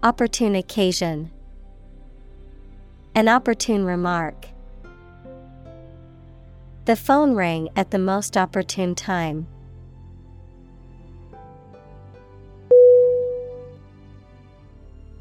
Opportune 0.00 0.54
occasion, 0.54 1.28
An 3.16 3.26
opportune 3.26 3.84
remark. 3.84 4.46
The 6.84 6.94
phone 6.94 7.34
rang 7.34 7.68
at 7.74 7.90
the 7.90 7.98
most 7.98 8.36
opportune 8.36 8.94
time. 8.94 9.48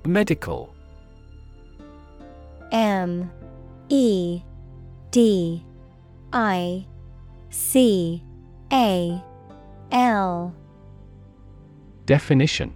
Medical 0.06 0.72
M 2.72 3.32
E 3.90 4.44
D 5.10 5.66
I 6.32 6.86
C 7.50 8.24
A 8.72 9.24
L 9.92 10.54
Definition 12.06 12.76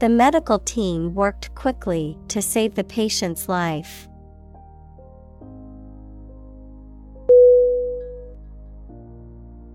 The 0.00 0.08
medical 0.08 0.58
team 0.58 1.14
worked 1.14 1.54
quickly 1.54 2.16
to 2.28 2.40
save 2.40 2.74
the 2.74 2.84
patient's 2.84 3.50
life. 3.50 4.08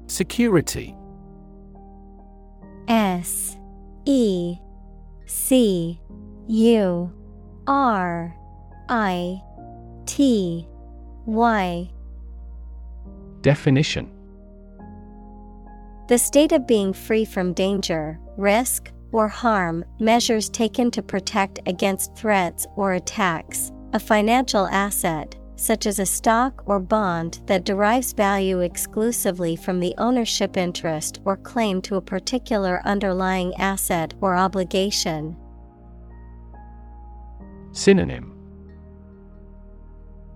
Security. 0.07 0.95
S 2.87 3.55
E 4.05 4.57
C 5.27 6.01
U 6.47 7.11
R 7.67 8.35
I 8.89 9.41
T 10.07 10.67
Y. 11.27 11.91
Definition. 13.41 14.11
The 16.07 16.17
state 16.17 16.51
of 16.51 16.65
being 16.65 16.93
free 16.93 17.25
from 17.25 17.53
danger, 17.53 18.19
risk, 18.37 18.91
or 19.15 19.29
harm, 19.29 19.85
measures 19.97 20.49
taken 20.49 20.91
to 20.91 21.01
protect 21.01 21.57
against 21.67 22.13
threats 22.17 22.67
or 22.75 22.95
attacks, 22.95 23.71
a 23.93 23.99
financial 23.99 24.67
asset, 24.67 25.33
such 25.55 25.85
as 25.85 25.99
a 25.99 26.05
stock 26.05 26.61
or 26.65 26.81
bond 26.81 27.39
that 27.45 27.63
derives 27.63 28.11
value 28.11 28.59
exclusively 28.59 29.55
from 29.55 29.79
the 29.79 29.95
ownership 29.99 30.57
interest 30.57 31.21
or 31.23 31.37
claim 31.37 31.81
to 31.81 31.95
a 31.95 32.01
particular 32.01 32.81
underlying 32.83 33.55
asset 33.55 34.13
or 34.19 34.35
obligation. 34.35 35.37
Synonym. 37.71 38.33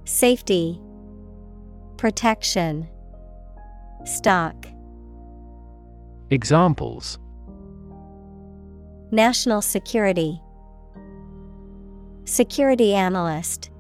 Safety, 0.06 0.80
Protection, 1.98 2.88
Stock. 4.06 4.56
Examples 6.30 7.20
National 9.12 9.64
Security, 9.64 10.40
Security 12.26 12.94
Analyst. 12.94 13.72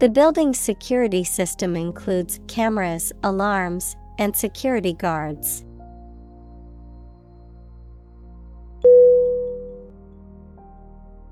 The 0.00 0.08
building's 0.08 0.58
security 0.58 1.22
system 1.22 1.76
includes 1.76 2.40
cameras, 2.48 3.12
alarms, 3.22 3.94
and 4.18 4.36
security 4.36 4.92
guards. 4.92 5.64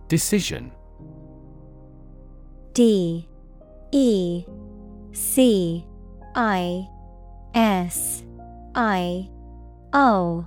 Decision. 0.06 0.70
D. 2.72 3.28
E. 3.90 4.44
C. 5.10 5.84
I. 6.36 6.86
S. 7.52 8.22
I. 8.76 9.28
O 9.92 10.46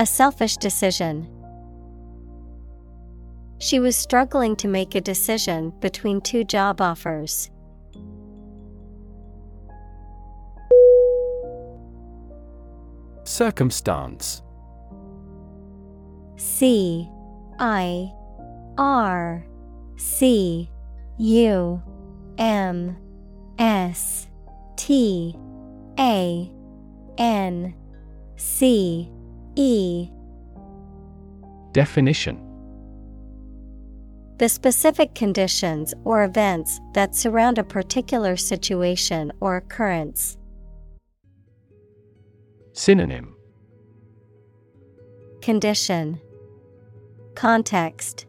A 0.00 0.06
selfish 0.06 0.56
decision. 0.56 1.28
She 3.58 3.78
was 3.78 3.98
struggling 3.98 4.56
to 4.56 4.66
make 4.66 4.94
a 4.94 5.00
decision 5.02 5.74
between 5.80 6.22
two 6.22 6.42
job 6.42 6.80
offers. 6.80 7.50
Circumstance 13.24 14.40
C 16.36 17.06
I 17.58 18.10
R 18.78 19.44
C 19.96 20.70
U 21.18 21.82
M 22.38 22.96
S 23.58 24.28
T 24.76 25.36
A 25.98 26.50
N 27.18 27.74
C 28.36 29.12
E. 29.56 30.10
Definition. 31.72 32.46
The 34.38 34.48
specific 34.48 35.14
conditions 35.14 35.92
or 36.04 36.24
events 36.24 36.80
that 36.94 37.14
surround 37.14 37.58
a 37.58 37.64
particular 37.64 38.36
situation 38.36 39.32
or 39.40 39.56
occurrence. 39.56 40.38
Synonym. 42.72 43.34
Condition. 45.42 46.20
Context. 47.34 48.26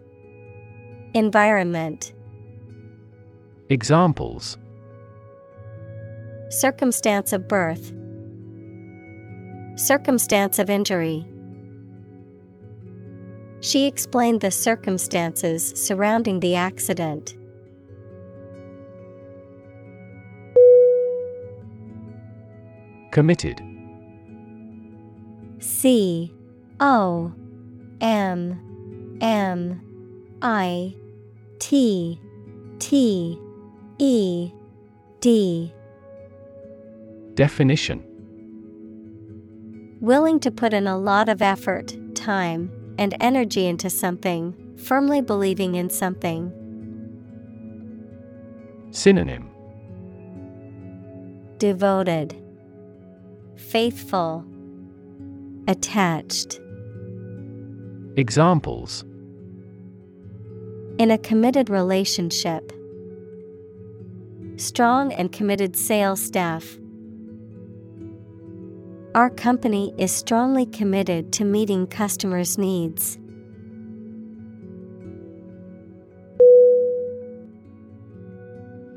Environment. 1.13 2.13
Examples. 3.69 4.57
Circumstance 6.49 7.31
of 7.31 7.47
birth 7.47 7.93
Circumstance 9.81 10.59
of 10.59 10.69
injury. 10.69 11.25
She 13.61 13.87
explained 13.87 14.41
the 14.41 14.51
circumstances 14.51 15.73
surrounding 15.75 16.39
the 16.39 16.53
accident. 16.53 17.35
Committed. 23.11 23.59
C 25.57 26.31
O 26.79 27.33
M 28.01 29.17
M 29.19 29.81
I 30.43 30.95
T 31.57 32.21
T 32.77 33.39
E 33.97 34.51
D. 35.21 35.73
Definition 37.33 38.10
Willing 40.01 40.39
to 40.39 40.49
put 40.49 40.73
in 40.73 40.87
a 40.87 40.97
lot 40.97 41.29
of 41.29 41.43
effort, 41.43 41.95
time, 42.15 42.71
and 42.97 43.15
energy 43.21 43.67
into 43.67 43.87
something, 43.87 44.75
firmly 44.75 45.21
believing 45.21 45.75
in 45.75 45.91
something. 45.91 46.51
Synonym 48.89 49.47
Devoted, 51.59 52.35
Faithful, 53.55 54.43
Attached. 55.67 56.59
Examples 58.17 59.03
In 60.97 61.11
a 61.11 61.17
committed 61.19 61.69
relationship, 61.69 62.73
strong 64.55 65.13
and 65.13 65.31
committed 65.31 65.75
sales 65.75 66.19
staff. 66.19 66.79
Our 69.13 69.29
company 69.29 69.93
is 69.97 70.09
strongly 70.09 70.65
committed 70.65 71.33
to 71.33 71.43
meeting 71.43 71.85
customers' 71.85 72.57
needs. 72.57 73.17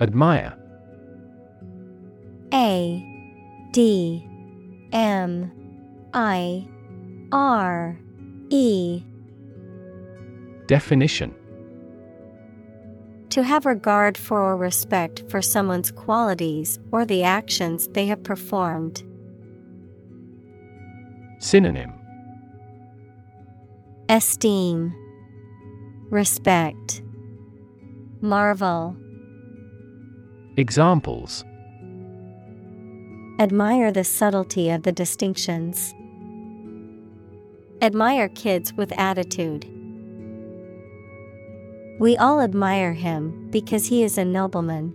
Admire 0.01 0.57
A 2.53 3.69
D 3.73 4.29
M 4.93 5.51
I 6.12 6.69
R 7.33 7.99
E 8.51 9.03
Definition 10.67 11.35
To 13.31 13.43
have 13.43 13.67
regard 13.67 14.17
for 14.17 14.41
or 14.41 14.57
respect 14.57 15.25
for 15.29 15.43
someone's 15.43 15.91
qualities 15.91 16.79
or 16.93 17.05
the 17.05 17.25
actions 17.25 17.89
they 17.89 18.07
have 18.07 18.23
performed. 18.23 19.03
Synonym 21.45 21.92
Esteem, 24.09 24.95
Respect, 26.09 27.03
Marvel. 28.22 28.97
Examples 30.57 31.45
Admire 33.38 33.92
the 33.92 34.05
subtlety 34.05 34.70
of 34.70 34.84
the 34.84 34.92
distinctions. 34.92 35.95
Admire 37.82 38.30
kids 38.30 38.72
with 38.72 38.99
attitude. 38.99 39.66
We 42.01 42.16
all 42.16 42.40
admire 42.40 42.95
him 42.95 43.51
because 43.51 43.84
he 43.84 44.03
is 44.03 44.16
a 44.16 44.24
nobleman. 44.24 44.95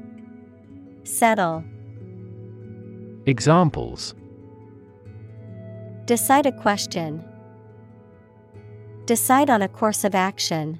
Settle. 1.03 1.63
Examples 3.25 4.15
Decide 6.05 6.45
a 6.45 6.51
question. 6.51 7.23
Decide 9.05 9.49
on 9.49 9.61
a 9.61 9.67
course 9.67 10.03
of 10.03 10.15
action. 10.15 10.79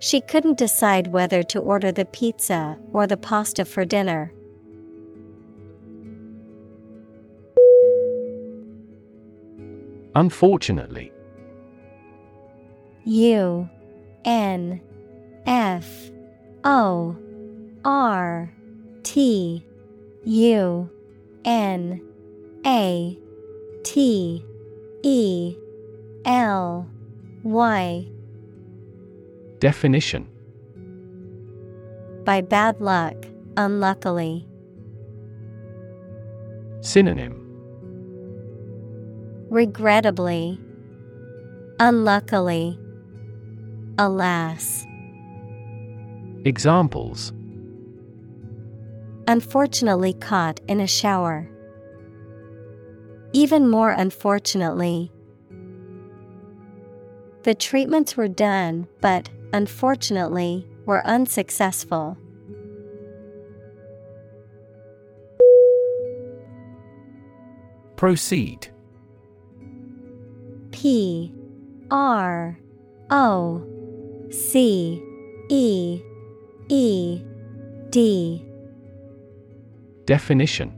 She 0.00 0.20
couldn't 0.20 0.56
decide 0.56 1.08
whether 1.08 1.42
to 1.44 1.58
order 1.58 1.92
the 1.92 2.06
pizza 2.06 2.78
or 2.92 3.06
the 3.06 3.16
pasta 3.16 3.64
for 3.64 3.84
dinner. 3.84 4.32
Unfortunately 10.14 11.12
U 13.04 13.68
N 14.24 14.80
F 15.46 16.10
O 16.64 17.16
R 17.84 18.52
T 19.02 19.64
U 20.24 20.90
N 21.44 22.02
A 22.66 23.18
T 23.82 24.44
E 25.02 25.56
L 26.24 26.86
Y. 27.42 28.06
Definition. 29.60 30.26
By 32.24 32.42
bad 32.42 32.80
luck, 32.80 33.14
unluckily. 33.56 34.46
Synonym. 36.82 37.36
Regrettably, 39.50 40.60
unluckily, 41.78 42.78
alas. 43.98 44.86
Examples 46.44 47.32
Unfortunately 49.30 50.12
caught 50.12 50.58
in 50.66 50.80
a 50.80 50.88
shower. 50.88 51.48
Even 53.32 53.70
more 53.70 53.92
unfortunately, 53.92 55.12
the 57.44 57.54
treatments 57.54 58.16
were 58.16 58.26
done, 58.26 58.88
but 59.00 59.30
unfortunately, 59.52 60.66
were 60.84 61.06
unsuccessful. 61.06 62.18
Proceed 67.94 68.66
P 70.72 71.32
R 71.92 72.58
O 73.10 73.64
C 74.32 75.00
E 75.48 76.02
E 76.68 77.22
D 77.90 78.49
Definition 80.10 80.72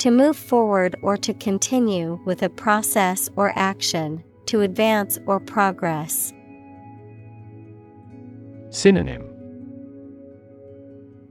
To 0.00 0.10
move 0.10 0.36
forward 0.36 0.96
or 1.02 1.16
to 1.18 1.32
continue 1.32 2.18
with 2.24 2.42
a 2.42 2.48
process 2.48 3.30
or 3.36 3.52
action, 3.54 4.24
to 4.46 4.62
advance 4.62 5.20
or 5.24 5.38
progress. 5.38 6.32
Synonym 8.70 9.22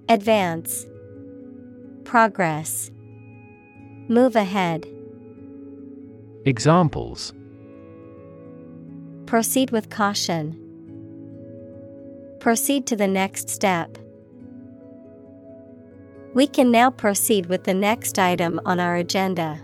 Advance, 0.08 0.86
Progress, 2.06 2.90
Move 4.08 4.38
ahead, 4.38 4.86
Examples 6.46 7.34
proceed 9.26 9.72
with 9.72 9.90
caution. 9.90 10.56
Proceed 12.40 12.88
to 12.88 12.96
the 12.96 13.10
next 13.10 13.50
step. 13.50 13.98
We 16.38 16.46
can 16.46 16.70
now 16.70 16.92
proceed 16.92 17.48
with 17.48 17.64
the 17.64 17.74
next 17.74 18.20
item 18.20 18.62
on 18.64 18.80
our 18.80 18.96
agenda. 18.96 19.60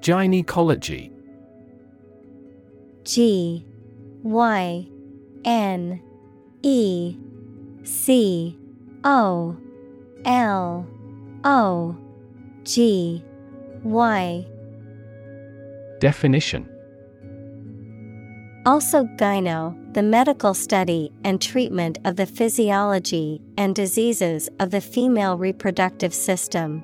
Gynecology. 0.00 1.12
G 3.04 3.64
Y 4.24 4.88
N 5.44 6.02
E 6.64 7.16
C 7.84 8.58
O 9.04 9.56
L 10.24 10.84
O 11.44 11.96
G 12.64 13.24
Y. 13.84 14.46
Definition 16.00 16.68
Also 18.68 19.04
gyno, 19.16 19.74
the 19.94 20.02
medical 20.02 20.52
study 20.52 21.10
and 21.24 21.40
treatment 21.40 21.96
of 22.04 22.16
the 22.16 22.26
physiology 22.26 23.40
and 23.56 23.74
diseases 23.74 24.50
of 24.60 24.72
the 24.72 24.80
female 24.82 25.38
reproductive 25.38 26.12
system. 26.12 26.82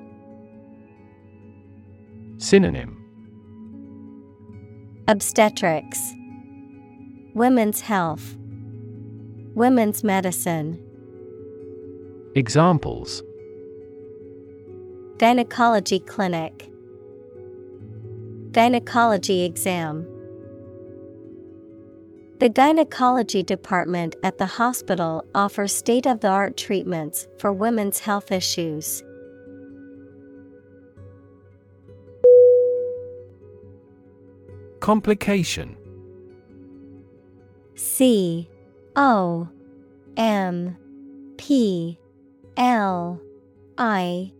Synonym. 2.39 2.97
Obstetrics. 5.07 6.11
Women's 7.35 7.81
health. 7.81 8.35
Women's 9.53 10.03
medicine. 10.03 10.79
Examples. 12.33 13.21
Gynecology 15.19 15.99
clinic. 15.99 16.67
Gynecology 18.53 19.43
exam 19.43 20.07
The 22.37 22.49
gynecology 22.49 23.43
department 23.43 24.17
at 24.21 24.37
the 24.37 24.45
hospital 24.45 25.23
offers 25.33 25.73
state 25.73 26.05
of 26.05 26.19
the 26.19 26.27
art 26.27 26.57
treatments 26.57 27.29
for 27.39 27.53
women's 27.53 27.99
health 27.99 28.29
issues. 28.29 29.01
Complication 34.81 35.77
C 37.75 38.49
O 38.97 39.47
M 40.17 40.77
P 41.37 41.97
L 42.57 43.21
I 43.77 44.33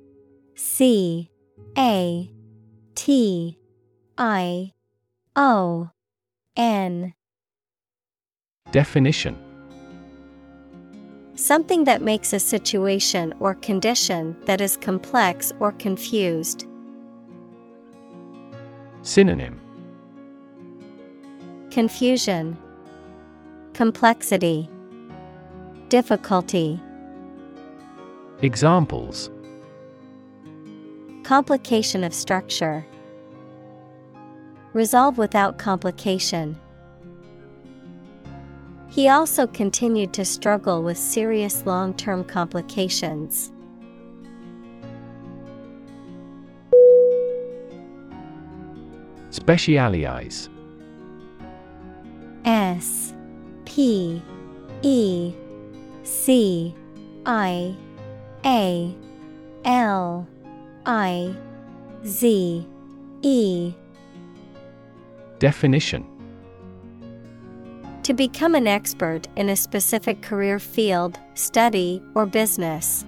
C 0.56 1.32
A 1.78 2.30
T 2.94 3.58
I 4.18 4.74
O 5.36 5.90
N 6.56 7.15
Definition 8.72 9.38
Something 11.36 11.84
that 11.86 12.02
makes 12.02 12.34
a 12.34 12.40
situation 12.40 13.34
or 13.40 13.56
condition 13.56 14.36
that 14.46 14.60
is 14.60 14.76
complex 14.78 15.54
or 15.60 15.72
confused. 15.74 16.66
Synonym 19.02 19.60
Confusion, 21.72 22.58
Complexity, 23.74 24.70
Difficulty. 25.90 26.80
Examples 28.42 29.30
Complication 31.24 32.04
of 32.04 32.14
structure. 32.14 32.86
Resolve 34.74 35.18
without 35.18 35.58
complication. 35.58 36.60
He 38.96 39.10
also 39.10 39.46
continued 39.46 40.14
to 40.14 40.24
struggle 40.24 40.82
with 40.82 40.98
serious 40.98 41.66
long 41.66 41.94
term 41.96 42.24
complications. 42.24 43.52
Specialize. 49.32 50.48
S 52.46 53.14
P 53.66 54.22
E 54.82 55.34
C 56.04 56.74
I 57.26 57.76
A 58.46 58.96
L 59.66 60.26
I 60.86 61.36
Z 62.06 62.66
E 63.24 63.74
Definition 65.40 66.15
To 68.06 68.14
become 68.14 68.54
an 68.54 68.68
expert 68.68 69.28
in 69.36 69.50
a 69.50 69.56
specific 69.56 70.22
career 70.22 70.60
field, 70.60 71.20
study, 71.34 72.04
or 72.14 72.28
business. 72.28 73.04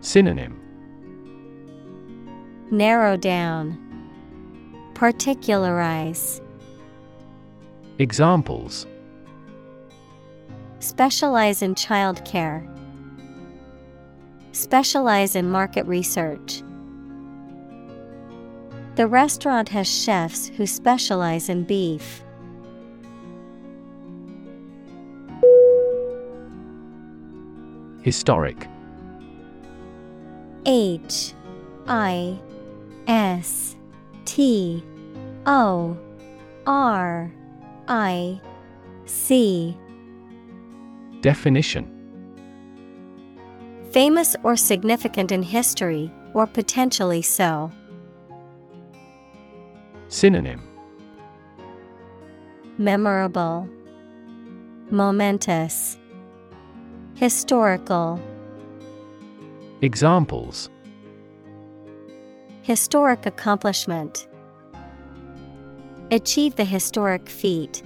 Synonym 0.00 0.60
Narrow 2.70 3.16
down. 3.16 3.76
Particularize. 4.94 6.40
Examples 7.98 8.86
Specialize 10.78 11.62
in 11.62 11.74
childcare. 11.74 12.64
Specialize 14.52 15.34
in 15.34 15.50
market 15.50 15.84
research. 15.86 16.62
The 18.94 19.08
restaurant 19.08 19.68
has 19.70 19.88
chefs 19.88 20.46
who 20.46 20.64
specialize 20.64 21.48
in 21.48 21.64
beef. 21.64 22.21
Historic. 28.02 28.68
H 30.66 31.34
I 31.86 32.38
S 33.06 33.76
T 34.24 34.84
O 35.46 35.96
R 36.66 37.32
I 37.88 38.40
C. 39.06 39.76
Definition. 41.20 41.88
Famous 43.92 44.34
or 44.42 44.56
significant 44.56 45.30
in 45.30 45.42
history, 45.42 46.10
or 46.34 46.46
potentially 46.46 47.22
so. 47.22 47.70
Synonym. 50.08 50.62
Memorable, 52.78 53.68
Momentous, 54.90 55.98
Historical. 57.22 58.20
Examples 59.80 60.68
Historic 62.62 63.26
accomplishment. 63.26 64.26
Achieve 66.10 66.56
the 66.56 66.64
historic 66.64 67.28
feat. 67.28 67.84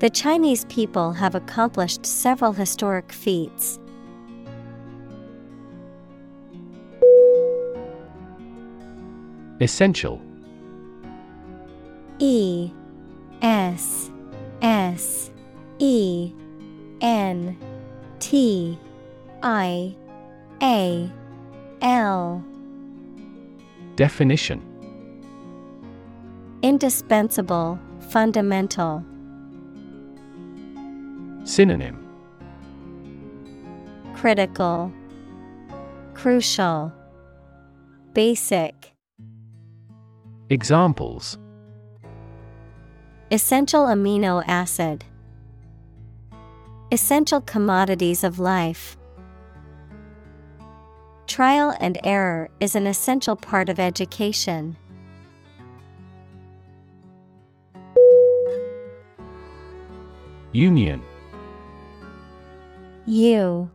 The 0.00 0.10
Chinese 0.10 0.66
people 0.66 1.12
have 1.12 1.34
accomplished 1.34 2.04
several 2.04 2.52
historic 2.52 3.10
feats. 3.10 3.78
Essential 9.62 10.20
E 12.18 12.70
S 13.40 14.10
S 14.60 15.30
E 15.78 16.34
N 17.00 17.56
T 18.18 18.78
I 19.42 19.94
A 20.62 21.10
L 21.82 22.44
Definition 23.96 24.62
Indispensable, 26.62 27.78
fundamental. 28.10 29.04
Synonym 31.44 32.04
Critical, 34.14 34.92
Crucial, 36.14 36.92
Basic. 38.12 38.92
Examples 40.50 41.38
Essential 43.30 43.84
amino 43.86 44.42
acid. 44.48 45.04
Essential 46.90 47.42
commodities 47.42 48.24
of 48.24 48.38
life. 48.38 48.96
Trial 51.26 51.76
and 51.80 51.98
error 52.02 52.48
is 52.60 52.74
an 52.74 52.86
essential 52.86 53.36
part 53.36 53.68
of 53.68 53.78
education. 53.78 54.74
Union 60.52 61.02
U 63.04 63.70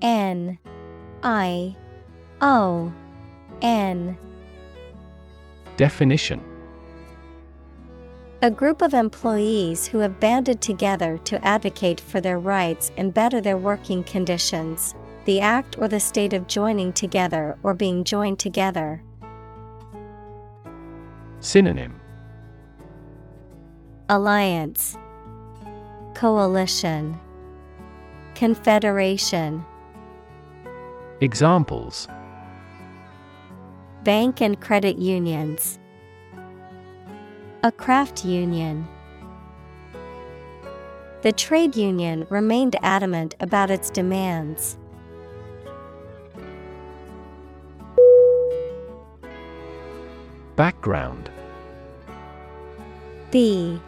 N 0.00 0.58
I 1.22 1.76
O 2.40 2.90
N 3.60 4.16
Definition 5.76 6.53
A 8.44 8.50
group 8.50 8.82
of 8.82 8.92
employees 8.92 9.86
who 9.86 10.00
have 10.00 10.20
banded 10.20 10.60
together 10.60 11.16
to 11.24 11.42
advocate 11.42 11.98
for 11.98 12.20
their 12.20 12.38
rights 12.38 12.92
and 12.98 13.14
better 13.14 13.40
their 13.40 13.56
working 13.56 14.04
conditions. 14.04 14.94
The 15.24 15.40
act 15.40 15.78
or 15.78 15.88
the 15.88 15.98
state 15.98 16.34
of 16.34 16.46
joining 16.46 16.92
together 16.92 17.56
or 17.62 17.72
being 17.72 18.04
joined 18.04 18.38
together. 18.38 19.02
Synonym 21.40 21.98
Alliance, 24.10 24.98
Coalition, 26.12 27.18
Confederation. 28.34 29.64
Examples 31.22 32.08
Bank 34.02 34.42
and 34.42 34.60
credit 34.60 34.98
unions. 34.98 35.78
A 37.64 37.72
craft 37.72 38.26
union. 38.26 38.86
The 41.22 41.32
trade 41.32 41.74
union 41.74 42.26
remained 42.28 42.76
adamant 42.82 43.36
about 43.40 43.70
its 43.70 43.88
demands. 43.88 44.76
Background. 50.56 51.30
B. 53.30 53.80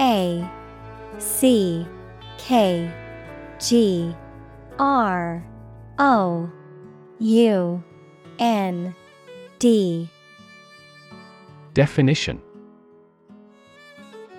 A. 0.00 0.50
C. 1.18 1.86
K. 2.38 2.90
G. 3.58 4.16
R. 4.78 5.44
O. 5.98 6.50
U. 7.18 7.84
N. 8.38 8.94
D. 9.58 10.08
Definition 11.74 12.40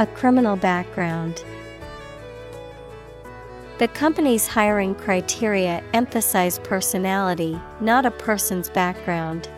A 0.00 0.06
criminal 0.06 0.56
background 0.56 1.44
The 3.76 3.88
company's 3.88 4.46
hiring 4.46 4.94
criteria 4.94 5.84
emphasize 5.92 6.58
personality, 6.60 7.60
not 7.82 8.06
a 8.06 8.10
person's 8.10 8.70
background. 8.70 9.50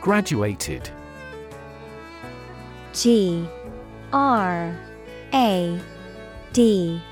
Graduated 0.00 0.88
G 2.92 3.44
R 4.12 4.78
A 5.34 5.80
D 6.52 7.02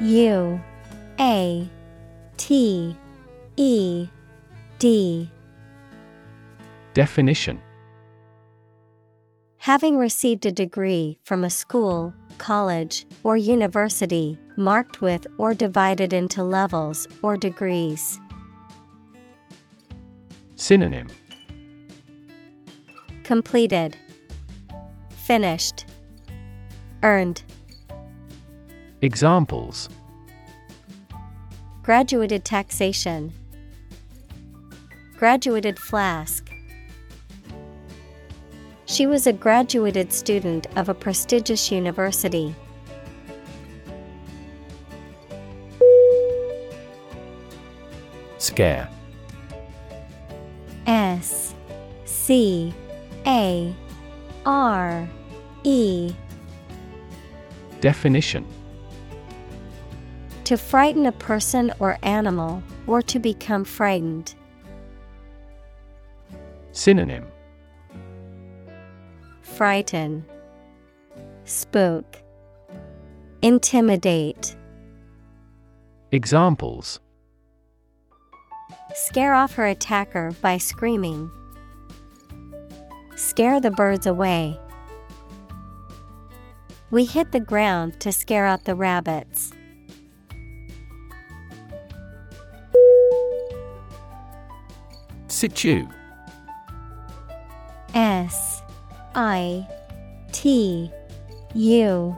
U 0.00 0.60
A 1.20 1.68
T 2.38 2.96
E 3.58 4.08
D. 4.78 5.30
Definition 6.96 7.60
Having 9.58 9.98
received 9.98 10.46
a 10.46 10.50
degree 10.50 11.18
from 11.24 11.44
a 11.44 11.50
school, 11.50 12.14
college, 12.38 13.04
or 13.22 13.36
university, 13.36 14.38
marked 14.56 15.02
with 15.02 15.26
or 15.36 15.52
divided 15.52 16.14
into 16.14 16.42
levels 16.42 17.06
or 17.20 17.36
degrees. 17.36 18.18
Synonym 20.54 21.08
Completed, 23.24 23.98
Finished, 25.10 25.84
Earned. 27.02 27.42
Examples 29.02 29.90
Graduated 31.82 32.46
taxation, 32.46 33.34
Graduated 35.18 35.78
flask. 35.78 36.45
She 38.96 39.06
was 39.06 39.26
a 39.26 39.32
graduated 39.34 40.10
student 40.10 40.68
of 40.74 40.88
a 40.88 40.94
prestigious 40.94 41.70
university. 41.70 42.54
Scare 48.38 48.88
S 50.86 51.54
C 52.06 52.72
A 53.26 53.76
R 54.46 55.06
E 55.64 56.14
Definition 57.82 58.46
To 60.44 60.56
frighten 60.56 61.04
a 61.04 61.12
person 61.12 61.70
or 61.80 61.98
animal, 62.02 62.62
or 62.86 63.02
to 63.02 63.18
become 63.18 63.64
frightened. 63.64 64.34
Synonym 66.72 67.26
Frighten, 69.56 70.22
Spook, 71.44 72.22
Intimidate. 73.40 74.54
Examples 76.12 77.00
Scare 78.94 79.32
off 79.32 79.54
her 79.54 79.64
attacker 79.64 80.32
by 80.42 80.58
screaming. 80.58 81.30
Scare 83.14 83.58
the 83.58 83.70
birds 83.70 84.06
away. 84.06 84.60
We 86.90 87.06
hit 87.06 87.32
the 87.32 87.40
ground 87.40 87.98
to 88.00 88.12
scare 88.12 88.44
out 88.44 88.64
the 88.64 88.74
rabbits. 88.74 89.52
Situ 95.28 95.88
S 97.94 98.55
I 99.16 99.66
T 100.30 100.90
U. 101.54 102.14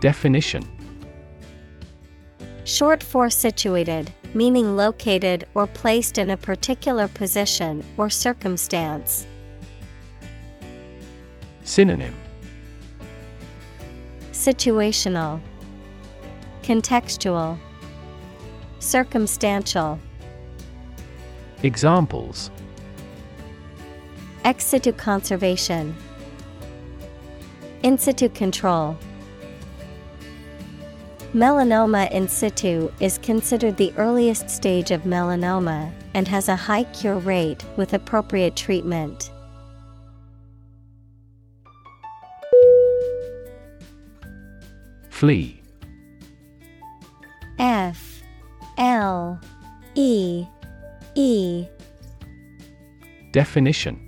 Definition. 0.00 0.62
Short 2.64 3.02
for 3.02 3.30
situated, 3.30 4.12
meaning 4.34 4.76
located 4.76 5.46
or 5.54 5.66
placed 5.66 6.18
in 6.18 6.28
a 6.28 6.36
particular 6.36 7.08
position 7.08 7.82
or 7.96 8.10
circumstance. 8.10 9.26
Synonym. 11.62 12.14
Situational, 14.32 15.40
Contextual, 16.62 17.58
Circumstantial. 18.80 19.98
Examples 21.62 22.50
Ex 24.48 24.64
situ 24.64 24.92
conservation, 24.92 25.94
In 27.82 27.98
situ 27.98 28.30
control. 28.30 28.96
Melanoma 31.34 32.10
in 32.10 32.26
situ 32.28 32.90
is 32.98 33.18
considered 33.18 33.76
the 33.76 33.92
earliest 33.98 34.48
stage 34.48 34.90
of 34.90 35.02
melanoma 35.02 35.92
and 36.14 36.26
has 36.26 36.48
a 36.48 36.56
high 36.56 36.84
cure 36.84 37.18
rate 37.18 37.62
with 37.76 37.92
appropriate 37.92 38.56
treatment. 38.56 39.30
Flee 45.10 45.60
F. 47.58 48.22
L. 48.78 49.38
E. 49.94 50.46
E. 51.14 51.66
Definition 53.32 54.07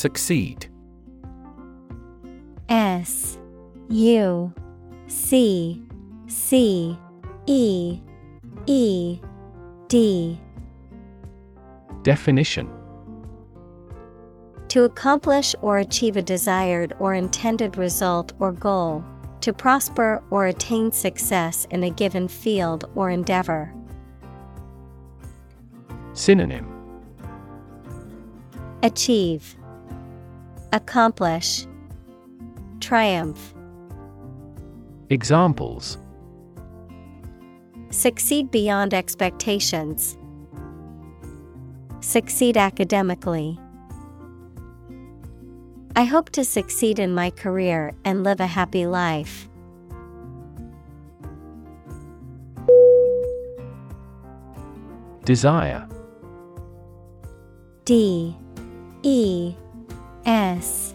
Succeed. 0.00 0.66
S 2.70 3.36
U 3.90 4.50
C 5.08 5.82
C 6.26 6.98
E 7.46 8.00
E 8.64 9.20
D. 9.88 10.40
Definition. 12.02 12.66
To 14.68 14.84
accomplish 14.84 15.54
or 15.60 15.76
achieve 15.76 16.16
a 16.16 16.22
desired 16.22 16.94
or 16.98 17.12
intended 17.12 17.76
result 17.76 18.32
or 18.38 18.52
goal, 18.52 19.04
to 19.42 19.52
prosper 19.52 20.22
or 20.30 20.46
attain 20.46 20.92
success 20.92 21.66
in 21.70 21.84
a 21.84 21.90
given 21.90 22.26
field 22.26 22.88
or 22.94 23.10
endeavor. 23.10 23.74
Synonym. 26.14 26.66
Achieve, 28.82 29.56
Accomplish, 30.72 31.66
Triumph. 32.78 33.54
Examples 35.08 35.98
Succeed 37.90 38.52
beyond 38.52 38.94
expectations. 38.94 40.16
Succeed 42.00 42.56
academically. 42.56 43.58
I 45.96 46.04
hope 46.04 46.30
to 46.30 46.44
succeed 46.44 47.00
in 47.00 47.12
my 47.12 47.30
career 47.30 47.92
and 48.04 48.22
live 48.22 48.38
a 48.38 48.46
happy 48.46 48.86
life. 48.86 49.48
Desire 55.24 55.88
D 57.84 58.36
E 59.02 59.54
S 60.24 60.94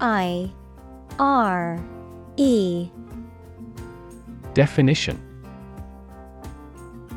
I 0.00 0.52
R 1.18 1.82
E. 2.36 2.90
Definition. 4.54 5.20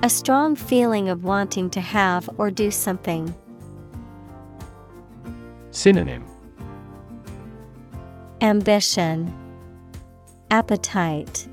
A 0.04 0.10
strong 0.10 0.56
feeling 0.56 1.10
of 1.10 1.24
wanting 1.24 1.70
to 1.72 1.82
have 1.82 2.30
or 2.38 2.52
do 2.52 2.70
something. 2.70 3.34
Synonym. 5.72 6.26
Ambition, 8.42 9.34
Appetite, 10.52 11.48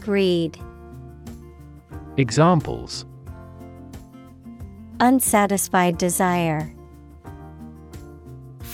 Greed, 0.00 0.58
Examples. 2.16 3.06
Unsatisfied 4.98 5.96
desire, 5.96 6.74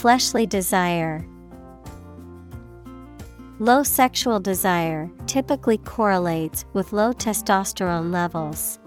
Fleshly 0.07 0.47
desire. 0.47 1.27
Low 3.59 3.83
sexual 3.83 4.39
desire 4.39 5.11
typically 5.27 5.79
correlates 5.79 6.65
with 6.75 6.93
low 6.93 7.13
testosterone 7.13 8.13
levels. 8.13 8.79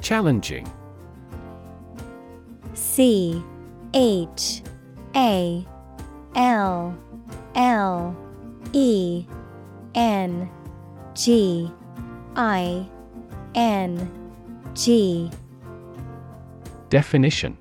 Challenging 0.00 0.66
C 2.72 3.44
H 3.92 4.62
A 5.14 5.66
L 6.34 6.96
L 7.54 8.16
E 8.72 9.26
N 9.94 10.50
G 11.14 11.70
I 12.36 12.88
N 13.54 14.10
G 14.72 15.30
Definition 16.92 17.56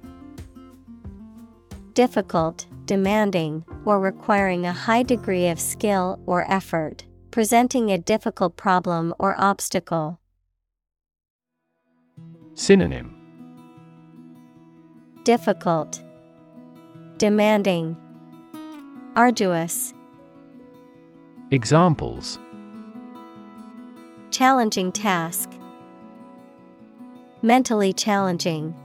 Difficult, 1.93 2.65
demanding, 2.83 3.63
or 3.85 3.97
requiring 3.97 4.65
a 4.65 4.73
high 4.73 5.03
degree 5.03 5.47
of 5.47 5.57
skill 5.57 6.19
or 6.25 6.43
effort, 6.51 7.05
presenting 7.31 7.89
a 7.91 7.97
difficult 7.97 8.57
problem 8.57 9.13
or 9.19 9.39
obstacle. 9.39 10.19
Synonym 12.55 13.15
Difficult, 15.23 16.03
Demanding, 17.17 17.95
Arduous. 19.15 19.93
Examples 21.51 22.37
Challenging 24.29 24.91
task. 24.91 25.49
Mentally 27.41 27.93
challenging. 27.93 28.75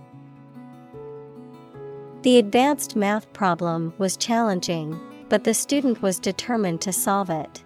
The 2.26 2.38
advanced 2.38 2.96
math 2.96 3.32
problem 3.34 3.94
was 3.98 4.16
challenging, 4.16 4.98
but 5.28 5.44
the 5.44 5.54
student 5.54 6.02
was 6.02 6.18
determined 6.18 6.80
to 6.80 6.92
solve 6.92 7.30
it. 7.30 7.62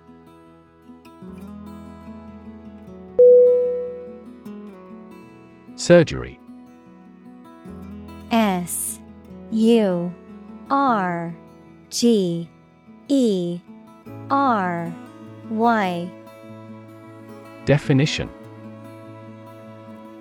Surgery. 5.76 6.38
S 8.30 9.00
U 9.50 10.14
R 10.68 11.34
G 11.88 12.46
E 13.08 13.60
R 14.28 14.94
Y. 15.48 16.10
Definition 17.64 18.28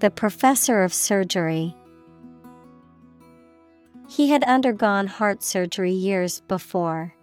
The 0.00 0.10
professor 0.10 0.82
of 0.82 0.92
surgery. 0.92 1.74
He 4.08 4.28
had 4.30 4.44
undergone 4.44 5.06
heart 5.06 5.42
surgery 5.42 5.92
years 5.92 6.40
before. 6.42 7.13